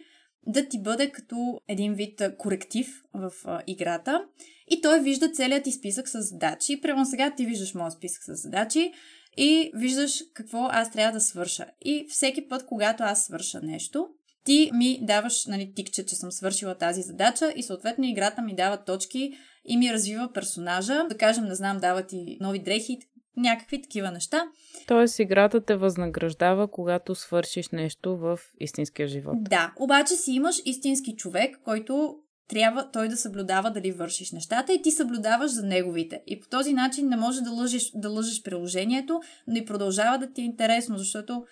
[0.49, 4.25] да ти бъде като един вид коректив в а, играта.
[4.71, 6.81] И той вижда целият ти списък с задачи.
[6.81, 8.93] Прямо сега ти виждаш моят списък с задачи
[9.37, 11.67] и виждаш какво аз трябва да свърша.
[11.85, 14.09] И всеки път, когато аз свърша нещо,
[14.45, 18.85] ти ми даваш нали, тикче, че съм свършила тази задача и съответно играта ми дава
[18.85, 19.33] точки
[19.65, 21.05] и ми развива персонажа.
[21.09, 22.99] Да кажем, не знам, дава ти нови дрехи,
[23.41, 24.45] някакви такива неща.
[24.87, 29.37] Тоест, играта те възнаграждава, когато свършиш нещо в истинския живот.
[29.41, 32.15] Да, обаче си имаш истински човек, който
[32.49, 36.23] трябва той да съблюдава дали вършиш нещата и ти съблюдаваш за неговите.
[36.27, 40.33] И по този начин не може да лъжиш, да лъжиш приложението, но и продължава да
[40.33, 41.45] ти е интересно, защото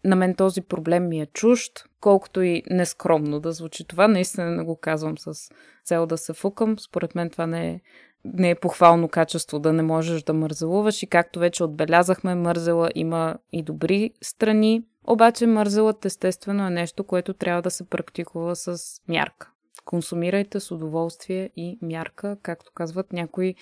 [0.03, 4.08] на мен този проблем ми е чужд, колкото и нескромно да звучи това.
[4.08, 5.49] Наистина не го казвам с
[5.86, 6.80] цел да се фукам.
[6.80, 7.82] Според мен това не е
[8.26, 13.36] не е похвално качество да не можеш да мързелуваш и както вече отбелязахме, мързела има
[13.51, 19.51] и добри страни, обаче мързелът естествено е нещо, което трябва да се практикува с мярка.
[19.86, 23.55] Консумирайте с удоволствие и мярка, както казват някои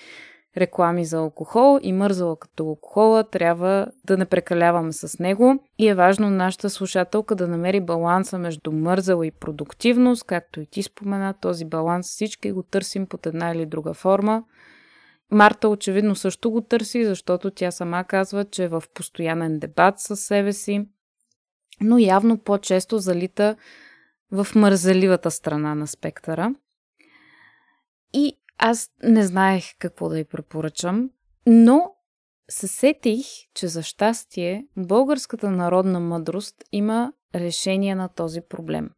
[0.58, 5.96] реклами за алкохол и мързала като алкохола, трябва да не прекаляваме с него и е
[5.96, 11.66] важно нашата слушателка да намери баланса между мързала и продуктивност, както и ти спомена, този
[11.66, 14.44] баланс всички го търсим под една или друга форма.
[15.32, 20.20] Марта очевидно също го търси, защото тя сама казва, че е в постоянен дебат със
[20.20, 20.88] себе си,
[21.82, 23.56] но явно по-често залита
[24.32, 26.56] в мързеливата страна на спектъра.
[28.14, 31.10] И аз не знаех какво да й препоръчам,
[31.48, 31.92] но
[32.50, 38.90] се сетих, че за щастие българската народна мъдрост има решение на този проблем.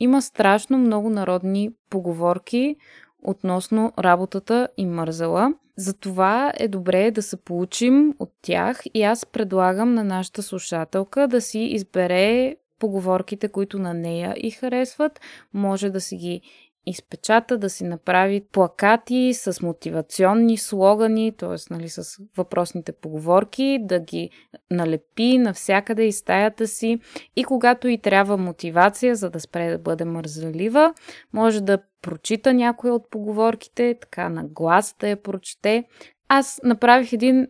[0.00, 2.76] Има страшно много народни поговорки
[3.22, 5.54] относно работата и мързела.
[5.76, 11.40] Затова е добре да се получим от тях и аз предлагам на нашата слушателка да
[11.40, 15.20] си избере поговорките, които на нея и харесват.
[15.54, 16.40] Може да си ги
[16.86, 21.74] изпечата, да си направи плакати с мотивационни слогани, т.е.
[21.74, 24.30] Нали, с въпросните поговорки, да ги
[24.70, 26.98] налепи навсякъде и стаята си
[27.36, 30.94] и когато и трябва мотивация, за да спре да бъде мързалива,
[31.32, 35.84] може да прочита някоя от поговорките, така на глас да я прочете.
[36.28, 37.46] Аз направих един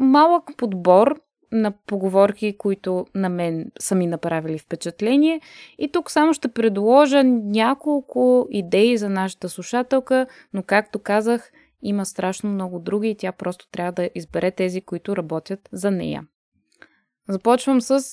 [0.00, 1.20] малък подбор
[1.52, 5.40] на поговорки, които на мен са ми направили впечатление.
[5.78, 12.50] И тук само ще предложа няколко идеи за нашата слушателка, но както казах, има страшно
[12.50, 16.26] много други и тя просто трябва да избере тези, които работят за нея.
[17.28, 18.04] Започвам с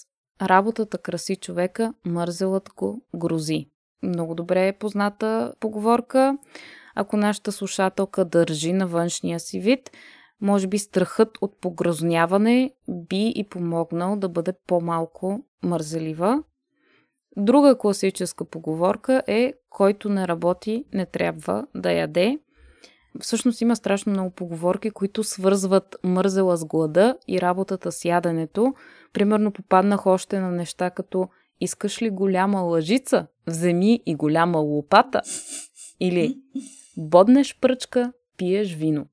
[0.41, 3.65] работата краси човека, мързелът го грози.
[4.03, 6.37] Много добре е позната поговорка.
[6.95, 9.91] Ако нашата слушателка държи на външния си вид,
[10.41, 16.43] може би страхът от погръзняване би и помогнал да бъде по-малко мързелива.
[17.37, 22.39] Друга класическа поговорка е който не работи, не трябва да яде.
[23.19, 28.73] Всъщност има страшно много поговорки, които свързват мързела с глада и работата с яденето.
[29.13, 31.29] Примерно попаднах още на неща като
[31.61, 33.27] искаш ли голяма лъжица?
[33.47, 35.21] Вземи и голяма лопата.
[35.99, 36.37] Или
[36.97, 39.05] боднеш пръчка, пиеш вино.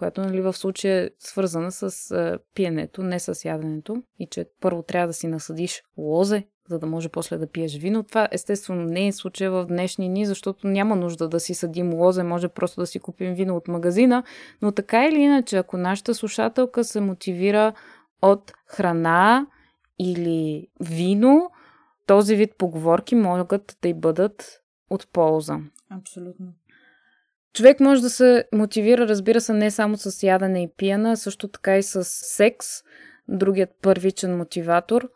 [0.00, 4.02] Което нали, в случая е свързана с а, пиенето, не с яденето.
[4.18, 8.02] И че първо трябва да си насъдиш лозе, за да може после да пиеш вино.
[8.02, 12.22] Това естествено не е случая в днешни дни, защото няма нужда да си съдим лозе,
[12.22, 14.22] може просто да си купим вино от магазина.
[14.62, 17.72] Но така или иначе, ако нашата слушателка се мотивира
[18.22, 19.46] от храна
[19.98, 21.50] или вино,
[22.06, 25.58] този вид поговорки могат да й бъдат от полза.
[25.90, 26.46] Абсолютно.
[27.54, 31.48] Човек може да се мотивира, разбира се, не само с ядене и пиене, а също
[31.48, 32.66] така и с секс,
[33.28, 35.08] другият първичен мотиватор.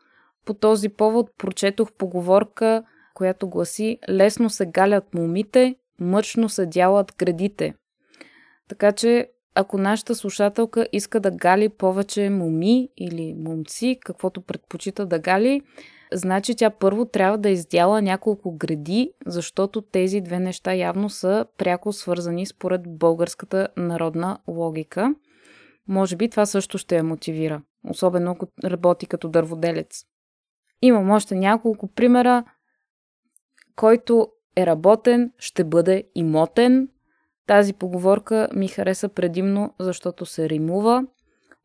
[0.44, 7.74] По този повод прочетох поговорка, която гласи Лесно се галят момите, мъчно се дялат градите.
[8.68, 15.18] Така че, ако нашата слушателка иска да гали повече моми или момци, каквото предпочита да
[15.18, 15.62] гали,
[16.14, 21.92] значи тя първо трябва да издяла няколко гради, защото тези две неща явно са пряко
[21.92, 25.14] свързани според българската народна логика.
[25.88, 30.04] Може би това също ще я мотивира, особено ако работи като дърводелец.
[30.82, 32.44] Имам още няколко примера.
[33.76, 36.88] Който е работен, ще бъде имотен.
[37.46, 41.06] Тази поговорка ми хареса предимно, защото се римува.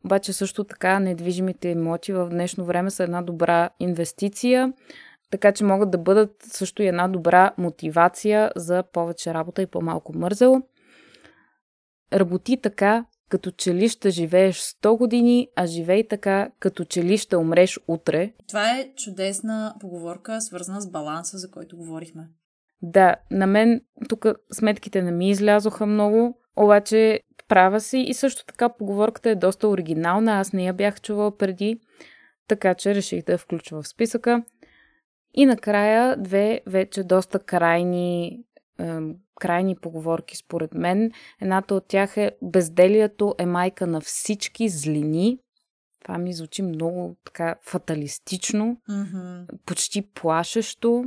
[0.04, 4.72] Обаче също така недвижимите имоти в днешно време са една добра инвестиция,
[5.30, 10.18] така че могат да бъдат също и една добра мотивация за повече работа и по-малко
[10.18, 10.62] мързел.
[12.12, 17.18] Работи така, като че ли ще живееш 100 години, а живей така, като че ли
[17.18, 18.32] ще умреш утре.
[18.48, 22.28] Това е чудесна поговорка, свързана с баланса, за който говорихме.
[22.82, 28.68] Да, на мен тук сметките не ми излязоха много, обаче права си и също така
[28.68, 31.80] поговорката е доста оригинална, аз не я бях чувала преди,
[32.48, 34.44] така че реших да я включа в списъка.
[35.34, 38.40] И накрая две вече доста крайни,
[38.80, 38.98] е,
[39.40, 41.12] крайни поговорки според мен.
[41.40, 45.38] Едната от тях е безделието е майка на всички злини.
[46.02, 49.46] Това ми звучи много така фаталистично, Mm-hmm.
[49.66, 51.04] почти плашещо.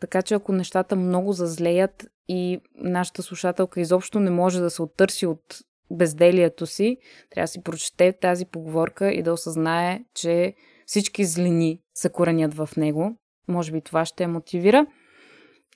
[0.00, 5.26] Така че ако нещата много зазлеят и нашата слушателка изобщо не може да се оттърси
[5.26, 5.58] от
[5.92, 6.96] безделието си,
[7.30, 10.54] трябва да си прочете тази поговорка и да осъзнае, че
[10.86, 13.16] всички злини се коренят в него.
[13.48, 14.86] Може би това ще я мотивира.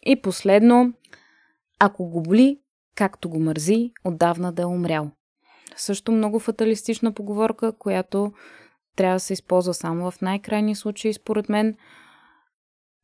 [0.07, 0.93] И последно,
[1.79, 2.61] ако го боли,
[2.95, 5.11] както го мързи, отдавна да е умрял.
[5.77, 8.33] Също много фаталистична поговорка, която
[8.97, 11.77] трябва да се използва само в най-крайни случаи, според мен.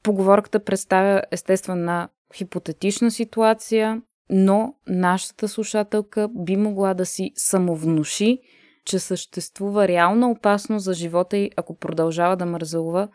[0.02, 8.38] Поговорката представя естествена хипотетична ситуация, но нашата слушателка би могла да си самовнуши,
[8.84, 13.08] че съществува реална опасност за живота й, ако продължава да мързелува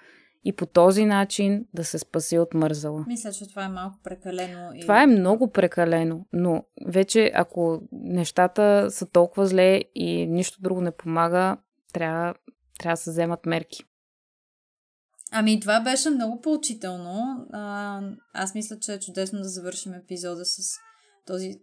[0.45, 3.05] и по този начин да се спаси от мързала.
[3.07, 4.69] Мисля, че това е малко прекалено.
[4.75, 4.81] И...
[4.81, 10.91] Това е много прекалено, но вече ако нещата са толкова зле и нищо друго не
[10.91, 11.57] помага,
[11.93, 12.33] трябва,
[12.79, 13.83] трябва да се вземат мерки.
[15.37, 17.47] Ами, това беше много поучително.
[17.53, 18.01] А,
[18.33, 20.57] аз мисля, че е чудесно да завършим епизода с
[21.27, 21.59] този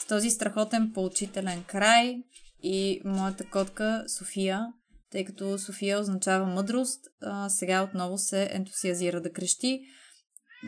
[0.00, 2.22] с този страхотен поучителен край
[2.62, 4.66] и моята котка София,
[5.10, 9.80] тъй като София означава мъдрост, а, сега отново се ентусиазира да крещи,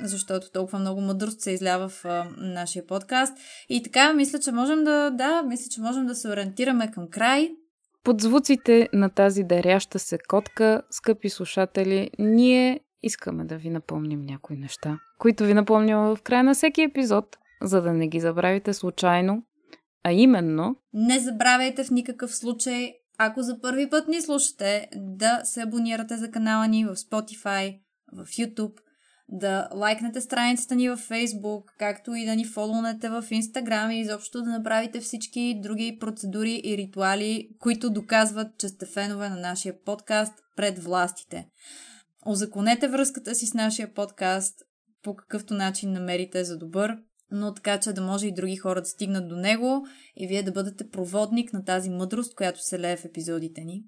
[0.02, 3.38] защото толкова много мъдрост се излява в а, нашия подкаст.
[3.68, 7.50] И така, мисля, че можем да, да, мисля, че можем да се ориентираме към край.
[8.04, 14.56] Под звуците на тази даряща се котка, скъпи слушатели, ние искаме да ви напомним някои
[14.56, 19.42] неща, които ви напомням в края на всеки епизод, за да не ги забравите случайно,
[20.04, 20.76] а именно...
[20.92, 26.30] Не забравяйте в никакъв случай, ако за първи път ни слушате, да се абонирате за
[26.30, 27.78] канала ни в Spotify,
[28.12, 28.78] в YouTube,
[29.32, 34.42] да лайкнете страницата ни във Facebook, както и да ни фолонете в Instagram и изобщо
[34.42, 40.32] да направите всички други процедури и ритуали, които доказват, че сте фенове на нашия подкаст
[40.56, 41.48] пред властите.
[42.26, 44.62] Озаконете връзката си с нашия подкаст
[45.02, 46.96] по какъвто начин намерите за добър,
[47.30, 49.86] но така, че да може и други хора да стигнат до него
[50.16, 53.84] и вие да бъдете проводник на тази мъдрост, която се лее в епизодите ни.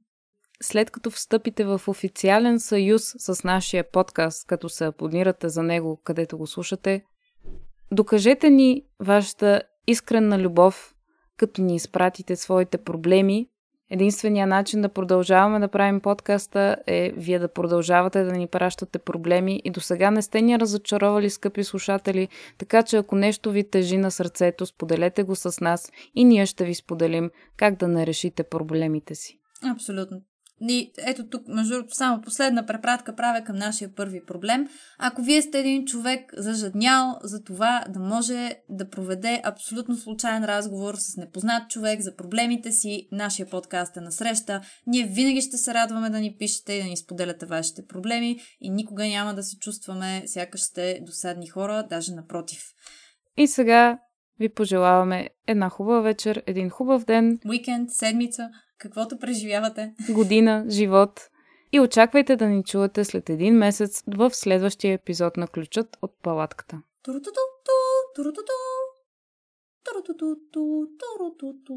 [0.62, 6.38] След като встъпите в официален съюз с нашия подкаст, като се абонирате за него, където
[6.38, 7.04] го слушате,
[7.92, 10.94] докажете ни вашата искрена любов,
[11.36, 13.48] като ни изпратите своите проблеми,
[13.94, 19.62] Единственият начин да продължаваме да правим подкаста е вие да продължавате да ни пращате проблеми
[19.64, 22.28] и до сега не сте ни разочаровали, скъпи слушатели,
[22.58, 26.64] така че ако нещо ви тежи на сърцето, споделете го с нас и ние ще
[26.64, 29.38] ви споделим как да не решите проблемите си.
[29.74, 30.22] Абсолютно.
[30.68, 34.68] И ето тук, между другото, само последна препратка правя към нашия първи проблем.
[34.98, 40.94] Ако вие сте един човек зажаднял за това да може да проведе абсолютно случайен разговор
[40.98, 44.60] с непознат човек за проблемите си, нашия подкаст е на среща.
[44.86, 48.70] Ние винаги ще се радваме да ни пишете и да ни споделяте вашите проблеми и
[48.70, 52.62] никога няма да се чувстваме сякаш сте досадни хора, даже напротив.
[53.36, 53.98] И сега
[54.40, 57.38] ви пожелаваме една хубава вечер, един хубав ден.
[57.48, 58.50] Уикенд, седмица,
[58.82, 59.94] каквото преживявате.
[60.10, 61.20] Година, живот.
[61.72, 66.82] И очаквайте да ни чувате след един месец в следващия епизод на Ключът от палатката.
[67.02, 67.40] Турутуту,
[68.14, 68.52] турутуту,
[69.84, 70.36] турутуту,
[70.98, 71.74] турутуту.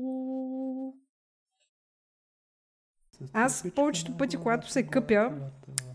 [3.33, 5.31] Аз повечето пъти, когато се къпя,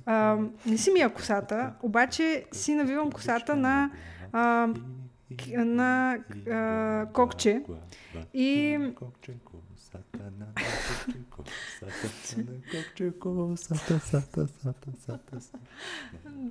[0.07, 3.91] а, не си мия косата, обаче си навивам косата на,
[4.33, 4.69] а,
[5.57, 6.19] на
[6.51, 7.63] а, кокче
[8.35, 8.79] и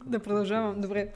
[0.05, 0.81] да продължавам.
[0.81, 1.13] Добре.